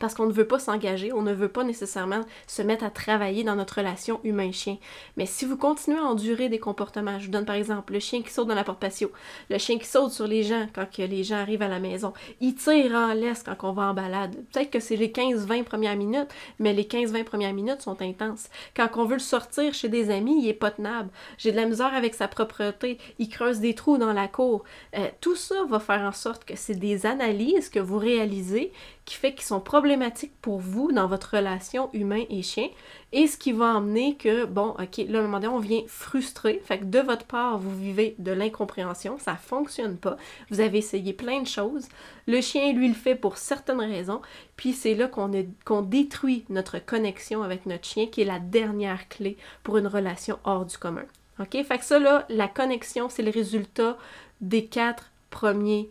parce 0.00 0.14
qu'on 0.14 0.26
ne 0.26 0.32
veut 0.32 0.46
pas 0.46 0.58
s'engager, 0.58 1.12
on 1.12 1.22
ne 1.22 1.32
veut 1.32 1.48
pas 1.48 1.64
nécessairement 1.64 2.20
se 2.46 2.62
mettre 2.62 2.84
à 2.84 2.90
travailler 2.90 3.44
dans 3.44 3.56
notre 3.56 3.76
relation 3.76 4.20
humain-chien. 4.24 4.78
Mais 5.16 5.26
si 5.26 5.44
vous 5.44 5.56
continuez 5.56 5.98
à 5.98 6.04
endurer 6.04 6.48
des 6.48 6.58
comportements, 6.58 7.18
je 7.18 7.26
vous 7.26 7.32
donne 7.32 7.44
par 7.44 7.56
exemple 7.56 7.92
le 7.92 8.00
chien 8.00 8.22
qui 8.22 8.32
saute 8.32 8.48
dans 8.48 8.54
la 8.54 8.64
porte 8.64 8.80
patio, 8.80 9.10
le 9.50 9.58
chien 9.58 9.78
qui 9.78 9.86
saute 9.86 10.12
sur 10.12 10.26
les 10.26 10.42
gens 10.42 10.66
quand 10.74 10.86
que 10.90 11.02
les 11.02 11.24
gens 11.24 11.36
arrivent 11.36 11.62
à 11.62 11.68
la 11.68 11.80
maison, 11.80 12.12
il 12.40 12.54
tire 12.54 12.92
en 12.94 13.12
laisse 13.12 13.42
quand 13.42 13.56
on 13.68 13.72
va 13.72 13.90
en 13.90 13.94
balade. 13.94 14.36
Peut-être 14.52 14.70
que 14.70 14.80
c'est 14.80 14.96
les 14.96 15.08
15-20 15.08 15.64
premières 15.64 15.96
minutes, 15.96 16.28
mais 16.58 16.72
les 16.72 16.84
15-20 16.84 17.24
premières 17.24 17.54
minutes 17.54 17.82
sont 17.82 18.00
intenses. 18.02 18.48
Quand 18.74 18.88
on 18.96 19.04
veut 19.04 19.14
le 19.14 19.20
sortir 19.20 19.74
chez 19.74 19.88
des 19.88 20.10
amis, 20.10 20.42
il 20.42 20.48
est 20.48 20.54
pas 20.54 20.70
tenable. 20.70 21.10
J'ai 21.38 21.52
de 21.52 21.56
la 21.56 21.66
misère 21.66 21.94
avec 21.94 22.14
sa 22.14 22.28
propreté, 22.28 22.98
il 23.18 23.28
creuse 23.28 23.60
des 23.60 23.74
trous 23.74 23.98
dans 23.98 24.12
la 24.12 24.28
cour. 24.28 24.64
Euh, 24.96 25.08
tout 25.20 25.36
ça 25.36 25.56
va 25.68 25.80
faire 25.80 26.02
en 26.02 26.12
sorte 26.12 26.44
que 26.44 26.56
c'est 26.56 26.74
des 26.74 27.06
analyses 27.06 27.68
que 27.68 27.80
vous 27.80 27.98
réalisez 27.98 28.72
qui 29.06 29.14
fait 29.14 29.32
qu'ils 29.32 29.44
sont 29.44 29.60
problématiques 29.60 30.34
pour 30.42 30.58
vous 30.58 30.90
dans 30.90 31.06
votre 31.06 31.36
relation 31.36 31.88
humain 31.92 32.24
et 32.28 32.42
chien, 32.42 32.68
et 33.12 33.28
ce 33.28 33.38
qui 33.38 33.52
va 33.52 33.76
emmener 33.76 34.16
que, 34.16 34.44
bon, 34.44 34.74
ok, 34.78 35.04
là, 35.08 35.20
à 35.20 35.22
un 35.22 35.26
moment 35.26 35.38
donné, 35.38 35.54
on 35.54 35.60
vient 35.60 35.82
frustrer, 35.86 36.60
fait 36.64 36.80
que 36.80 36.84
de 36.84 36.98
votre 36.98 37.24
part, 37.24 37.56
vous 37.56 37.74
vivez 37.74 38.16
de 38.18 38.32
l'incompréhension, 38.32 39.16
ça 39.18 39.36
fonctionne 39.36 39.96
pas, 39.96 40.16
vous 40.50 40.60
avez 40.60 40.78
essayé 40.78 41.12
plein 41.12 41.40
de 41.40 41.46
choses, 41.46 41.86
le 42.26 42.40
chien, 42.40 42.72
lui, 42.72 42.88
le 42.88 42.94
fait 42.94 43.14
pour 43.14 43.38
certaines 43.38 43.80
raisons, 43.80 44.20
puis 44.56 44.72
c'est 44.72 44.94
là 44.94 45.06
qu'on 45.08 45.82
détruit 45.82 46.44
notre 46.48 46.80
connexion 46.80 47.44
avec 47.44 47.64
notre 47.64 47.84
chien, 47.84 48.08
qui 48.08 48.22
est 48.22 48.26
la 48.26 48.40
dernière 48.40 49.08
clé 49.08 49.36
pour 49.62 49.78
une 49.78 49.86
relation 49.86 50.38
hors 50.44 50.66
du 50.66 50.76
commun. 50.76 51.04
OK? 51.38 51.52
Fait 51.52 51.78
que 51.78 51.84
ça, 51.84 52.00
là, 52.00 52.26
la 52.28 52.48
connexion, 52.48 53.08
c'est 53.08 53.22
le 53.22 53.30
résultat 53.30 53.96
des 54.40 54.66
quatre 54.66 55.12
premiers 55.30 55.90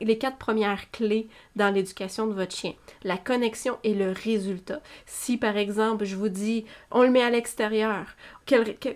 les, 0.00 0.18
quatre 0.18 0.38
premières 0.38 0.90
clés 0.90 1.28
dans 1.56 1.72
l'éducation 1.72 2.26
de 2.26 2.32
votre 2.32 2.54
chien. 2.54 2.74
La 3.02 3.16
connexion 3.16 3.78
est 3.84 3.94
le 3.94 4.12
résultat. 4.12 4.80
Si 5.06 5.36
par 5.36 5.56
exemple, 5.56 6.04
je 6.04 6.16
vous 6.16 6.28
dis, 6.28 6.64
on 6.90 7.02
le 7.02 7.10
met 7.10 7.22
à 7.22 7.30
l'extérieur, 7.30 8.06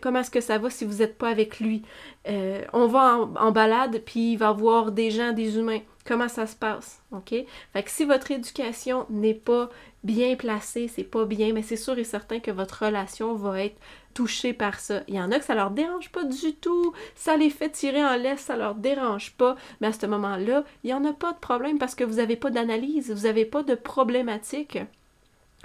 comment 0.01 0.21
est-ce 0.21 0.31
que 0.31 0.41
ça 0.41 0.59
va 0.59 0.71
si 0.71 0.85
vous 0.85 0.99
n'êtes 0.99 1.19
pas 1.19 1.29
avec 1.29 1.61
lui? 1.61 1.83
Euh, 2.29 2.63
on 2.73 2.87
va 2.87 3.19
en, 3.37 3.51
balade, 3.53 4.03
puis 4.05 4.33
il 4.33 4.37
va 4.37 4.53
voir 4.53 4.93
des 4.93 5.11
gens, 5.11 5.33
des 5.33 5.59
humains. 5.59 5.81
Comment 6.05 6.29
ça 6.29 6.47
se 6.47 6.57
passe? 6.57 7.03
OK? 7.13 7.35
Fait 7.73 7.89
si 7.89 8.05
votre 8.05 8.31
éducation 8.31 9.07
n'est 9.11 9.35
pas 9.35 9.69
bien 10.05 10.37
placée, 10.37 10.89
c'est 10.89 11.05
pas 11.05 11.25
bien, 11.25 11.53
mais 11.53 11.63
c'est 11.63 11.77
sûr 11.77 11.99
et 11.99 12.05
certain 12.05 12.41
que 12.41 12.51
votre 12.51 12.85
relation 12.85 13.35
va 13.35 13.65
être 13.65 13.77
touchée 14.15 14.53
par 14.53 14.81
ça. 14.81 15.03
Il 15.09 15.15
y 15.15 15.21
en 15.21 15.31
a 15.31 15.39
que 15.39 15.45
ça 15.45 15.55
leur 15.55 15.71
dérange 15.71 16.11
pas 16.11 16.25
du 16.25 16.55
tout, 16.55 16.93
ça 17.15 17.37
les 17.37 17.51
fait 17.51 17.71
tirer 17.71 18.05
en 18.05 18.17
laisse, 18.17 18.41
ça 18.41 18.57
leur 18.57 18.75
dérange 18.75 19.33
pas, 19.33 19.57
mais 19.81 19.89
à 19.89 19.93
ce 19.93 20.07
moment-là, 20.07 20.65
il 20.85 20.89
n'y 20.89 20.95
en 20.95 21.05
a 21.05 21.13
pas 21.13 21.33
de 21.33 21.39
problème 21.39 21.79
parce 21.79 21.95
que 21.95 22.05
vous 22.05 22.17
n'avez 22.17 22.37
pas 22.37 22.51
d'analyse, 22.51 23.13
vous 23.13 23.27
n'avez 23.27 23.45
pas 23.45 23.63
de 23.63 23.75
problématique. 23.75 24.79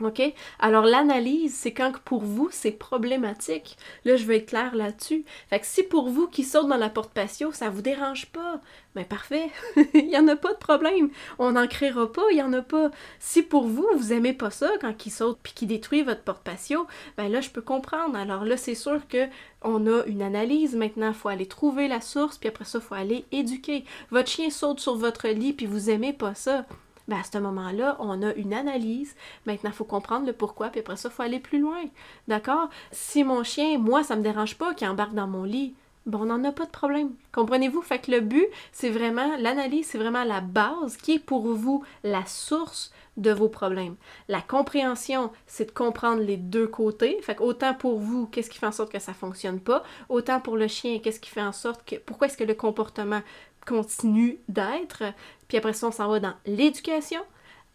OK? 0.01 0.21
Alors, 0.58 0.86
l'analyse, 0.86 1.53
c'est 1.53 1.71
quand 1.71 1.93
pour 1.99 2.23
vous, 2.23 2.49
c'est 2.51 2.71
problématique. 2.71 3.77
Là, 4.06 4.15
je 4.15 4.25
veux 4.25 4.34
être 4.34 4.47
claire 4.47 4.75
là-dessus. 4.75 5.23
Fait 5.51 5.60
que 5.60 5.67
si 5.67 5.84
pour 5.84 6.10
vous 6.10 6.27
qui 6.27 6.43
saute 6.43 6.67
dans 6.67 6.77
la 6.77 6.89
porte 6.89 7.13
patio, 7.13 7.51
ça 7.51 7.69
vous 7.69 7.84
dérange 7.84 8.25
pas, 8.27 8.60
ben 8.95 9.06
parfait. 9.06 9.51
il 9.93 10.08
n'y 10.08 10.17
en 10.17 10.27
a 10.27 10.36
pas 10.36 10.53
de 10.53 10.58
problème. 10.58 11.10
On 11.38 11.51
n'en 11.51 11.67
créera 11.67 12.12
pas, 12.12 12.23
il 12.32 12.38
n'y 12.38 12.41
en 12.41 12.53
a 12.53 12.63
pas. 12.63 12.89
Si 13.19 13.43
pour 13.43 13.67
vous, 13.67 13.88
vous 13.95 14.13
aimez 14.13 14.34
pas 14.34 14.49
ça 14.49 14.71
quand 14.82 15.06
il 15.06 15.12
saute 15.12 15.38
puis 15.43 15.53
qu'il 15.53 15.67
détruit 15.67 16.01
votre 16.01 16.23
porte 16.23 16.43
patio, 16.43 16.88
ben 17.15 17.32
là, 17.32 17.39
je 17.41 17.51
peux 17.51 17.62
comprendre. 17.62 18.17
Alors 18.17 18.45
là, 18.45 18.58
c'est 18.58 18.75
sûr 18.75 19.08
que 19.08 19.27
on 19.62 19.86
a 19.86 20.06
une 20.08 20.23
analyse 20.23 20.75
maintenant. 20.75 21.10
Il 21.10 21.13
faut 21.13 21.29
aller 21.29 21.45
trouver 21.45 21.88
la 21.88 22.01
source, 22.01 22.39
puis 22.39 22.49
après 22.49 22.65
ça, 22.65 22.79
il 22.79 22.86
faut 22.86 22.95
aller 22.95 23.25
éduquer. 23.32 23.86
Votre 24.10 24.29
chien 24.29 24.49
saute 24.49 24.79
sur 24.79 24.95
votre 24.95 25.27
lit, 25.27 25.53
puis 25.53 25.67
vous 25.67 25.91
aimez 25.91 26.13
pas 26.13 26.34
ça 26.34 26.65
ben 27.07 27.17
à 27.17 27.23
ce 27.23 27.37
moment-là, 27.37 27.97
on 27.99 28.21
a 28.21 28.33
une 28.33 28.53
analyse. 28.53 29.15
Maintenant, 29.45 29.69
il 29.69 29.75
faut 29.75 29.83
comprendre 29.83 30.25
le 30.25 30.33
pourquoi, 30.33 30.69
puis 30.69 30.79
après 30.79 30.95
ça, 30.95 31.09
il 31.09 31.15
faut 31.15 31.23
aller 31.23 31.39
plus 31.39 31.59
loin. 31.59 31.83
D'accord? 32.27 32.69
Si 32.91 33.23
mon 33.23 33.43
chien, 33.43 33.77
moi, 33.77 34.03
ça 34.03 34.15
me 34.15 34.23
dérange 34.23 34.57
pas 34.57 34.73
qu'il 34.73 34.87
embarque 34.87 35.13
dans 35.13 35.27
mon 35.27 35.43
lit, 35.43 35.75
bon, 36.05 36.21
on 36.21 36.25
n'en 36.25 36.43
a 36.43 36.51
pas 36.51 36.65
de 36.65 36.71
problème. 36.71 37.11
Comprenez-vous? 37.33 37.81
Fait 37.81 37.99
que 37.99 38.11
le 38.11 38.19
but, 38.19 38.47
c'est 38.71 38.89
vraiment, 38.89 39.37
l'analyse, 39.37 39.87
c'est 39.87 39.97
vraiment 39.97 40.23
la 40.23 40.41
base 40.41 40.97
qui 40.97 41.13
est 41.13 41.19
pour 41.19 41.47
vous 41.47 41.83
la 42.03 42.25
source 42.25 42.91
de 43.15 43.31
vos 43.31 43.49
problèmes. 43.49 43.95
La 44.27 44.41
compréhension, 44.41 45.31
c'est 45.45 45.65
de 45.65 45.71
comprendre 45.71 46.21
les 46.21 46.37
deux 46.37 46.67
côtés. 46.67 47.19
Fait 47.21 47.35
que 47.35 47.43
autant 47.43 47.73
pour 47.73 47.99
vous, 47.99 48.25
qu'est-ce 48.27 48.49
qui 48.49 48.57
fait 48.57 48.65
en 48.65 48.71
sorte 48.71 48.91
que 48.91 48.99
ça 48.99 49.13
fonctionne 49.13 49.59
pas, 49.59 49.83
autant 50.09 50.39
pour 50.39 50.57
le 50.57 50.67
chien, 50.67 50.99
qu'est-ce 50.99 51.19
qui 51.19 51.29
fait 51.29 51.41
en 51.41 51.51
sorte 51.51 51.85
que, 51.85 51.95
pourquoi 51.97 52.27
est-ce 52.27 52.37
que 52.37 52.43
le 52.43 52.55
comportement 52.55 53.21
continue 53.65 54.39
d'être. 54.47 55.04
Puis 55.47 55.58
après 55.58 55.73
ça, 55.73 55.88
on 55.88 55.91
s'en 55.91 56.08
va 56.08 56.19
dans 56.19 56.34
l'éducation, 56.45 57.21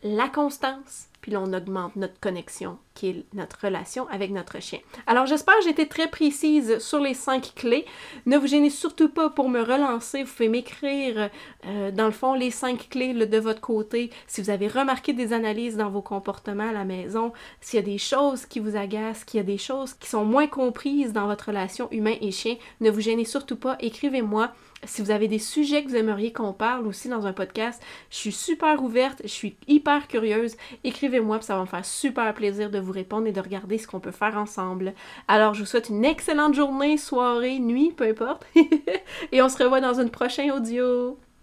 la 0.03 0.29
constance, 0.29 1.09
puis 1.21 1.33
là, 1.33 1.41
on 1.41 1.53
augmente 1.53 1.97
notre 1.97 2.19
connexion, 2.21 2.79
qui 2.95 3.09
est 3.09 3.25
notre 3.35 3.59
relation 3.65 4.09
avec 4.09 4.31
notre 4.31 4.61
chien. 4.61 4.79
Alors, 5.07 5.27
j'espère 5.27 5.57
que 5.57 5.65
j'ai 5.65 5.71
été 5.71 5.89
très 5.89 6.09
précise 6.09 6.79
sur 6.79 7.01
les 7.01 7.15
cinq 7.15 7.55
clés. 7.57 7.85
Ne 8.25 8.39
vous 8.39 8.47
gênez 8.47 8.71
surtout 8.71 9.09
pas 9.09 9.29
pour 9.29 9.49
me 9.49 9.61
relancer. 9.61 10.23
Vous 10.23 10.33
pouvez 10.33 10.49
m'écrire, 10.49 11.29
euh, 11.67 11.91
dans 11.91 12.07
le 12.07 12.13
fond, 12.13 12.35
les 12.35 12.53
cinq 12.53 12.89
clés 12.89 13.13
de 13.15 13.39
votre 13.39 13.61
côté. 13.61 14.11
Si 14.29 14.41
vous 14.41 14.51
avez 14.51 14.69
remarqué 14.69 15.13
des 15.13 15.33
analyses 15.33 15.77
dans 15.77 15.91
vos 15.91 16.03
comportements 16.03 16.69
à 16.69 16.73
la 16.73 16.85
maison, 16.85 17.33
s'il 17.61 17.81
y 17.81 17.83
a 17.83 17.87
des 17.87 17.99
choses 17.99 18.47
qui 18.47 18.61
vous 18.61 18.77
agacent, 18.77 19.25
qu'il 19.25 19.39
y 19.39 19.41
a 19.41 19.47
des 19.47 19.59
choses 19.59 19.95
qui 19.95 20.09
sont 20.09 20.25
moins 20.25 20.47
comprises 20.47 21.13
dans 21.13 21.27
votre 21.27 21.49
relation 21.49 21.91
humain 21.91 22.15
et 22.21 22.31
chien, 22.31 22.57
ne 22.81 22.91
vous 22.91 23.01
gênez 23.01 23.25
surtout 23.25 23.57
pas. 23.57 23.77
Écrivez-moi. 23.81 24.53
Si 24.85 25.03
vous 25.03 25.11
avez 25.11 25.29
des 25.29 25.39
sujets 25.39 25.83
que 25.83 25.89
vous 25.89 25.97
aimeriez 25.97 26.33
qu'on 26.33 26.53
parle 26.53 26.87
aussi 26.87 27.09
dans 27.09 27.27
un 27.27 27.33
podcast, 27.33 27.83
je 28.11 28.17
suis 28.17 28.33
super 28.33 28.83
ouverte, 28.83 29.21
je 29.25 29.29
suis 29.29 29.57
hyper 29.67 30.07
curieuse. 30.09 30.57
Écrivez-moi, 30.85 31.41
ça 31.41 31.57
va 31.57 31.63
me 31.63 31.67
faire 31.67 31.85
super 31.85 32.33
plaisir 32.35 32.71
de 32.71 32.79
vous 32.79 32.93
répondre 32.93 33.27
et 33.27 33.33
de 33.33 33.41
regarder 33.41 33.79
ce 33.79 33.87
qu'on 33.87 34.01
peut 34.01 34.13
faire 34.13 34.37
ensemble. 34.37 34.95
Alors, 35.27 35.55
je 35.55 35.61
vous 35.61 35.67
souhaite 35.67 35.89
une 35.89 36.05
excellente 36.05 36.55
journée, 36.55 36.97
soirée, 36.97 37.59
nuit, 37.59 37.93
peu 37.97 38.09
importe. 38.09 38.47
et 39.33 39.43
on 39.43 39.49
se 39.49 39.63
revoit 39.63 39.81
dans 39.81 40.01
une 40.01 40.11
prochaine 40.11 40.53
audio. 40.53 41.19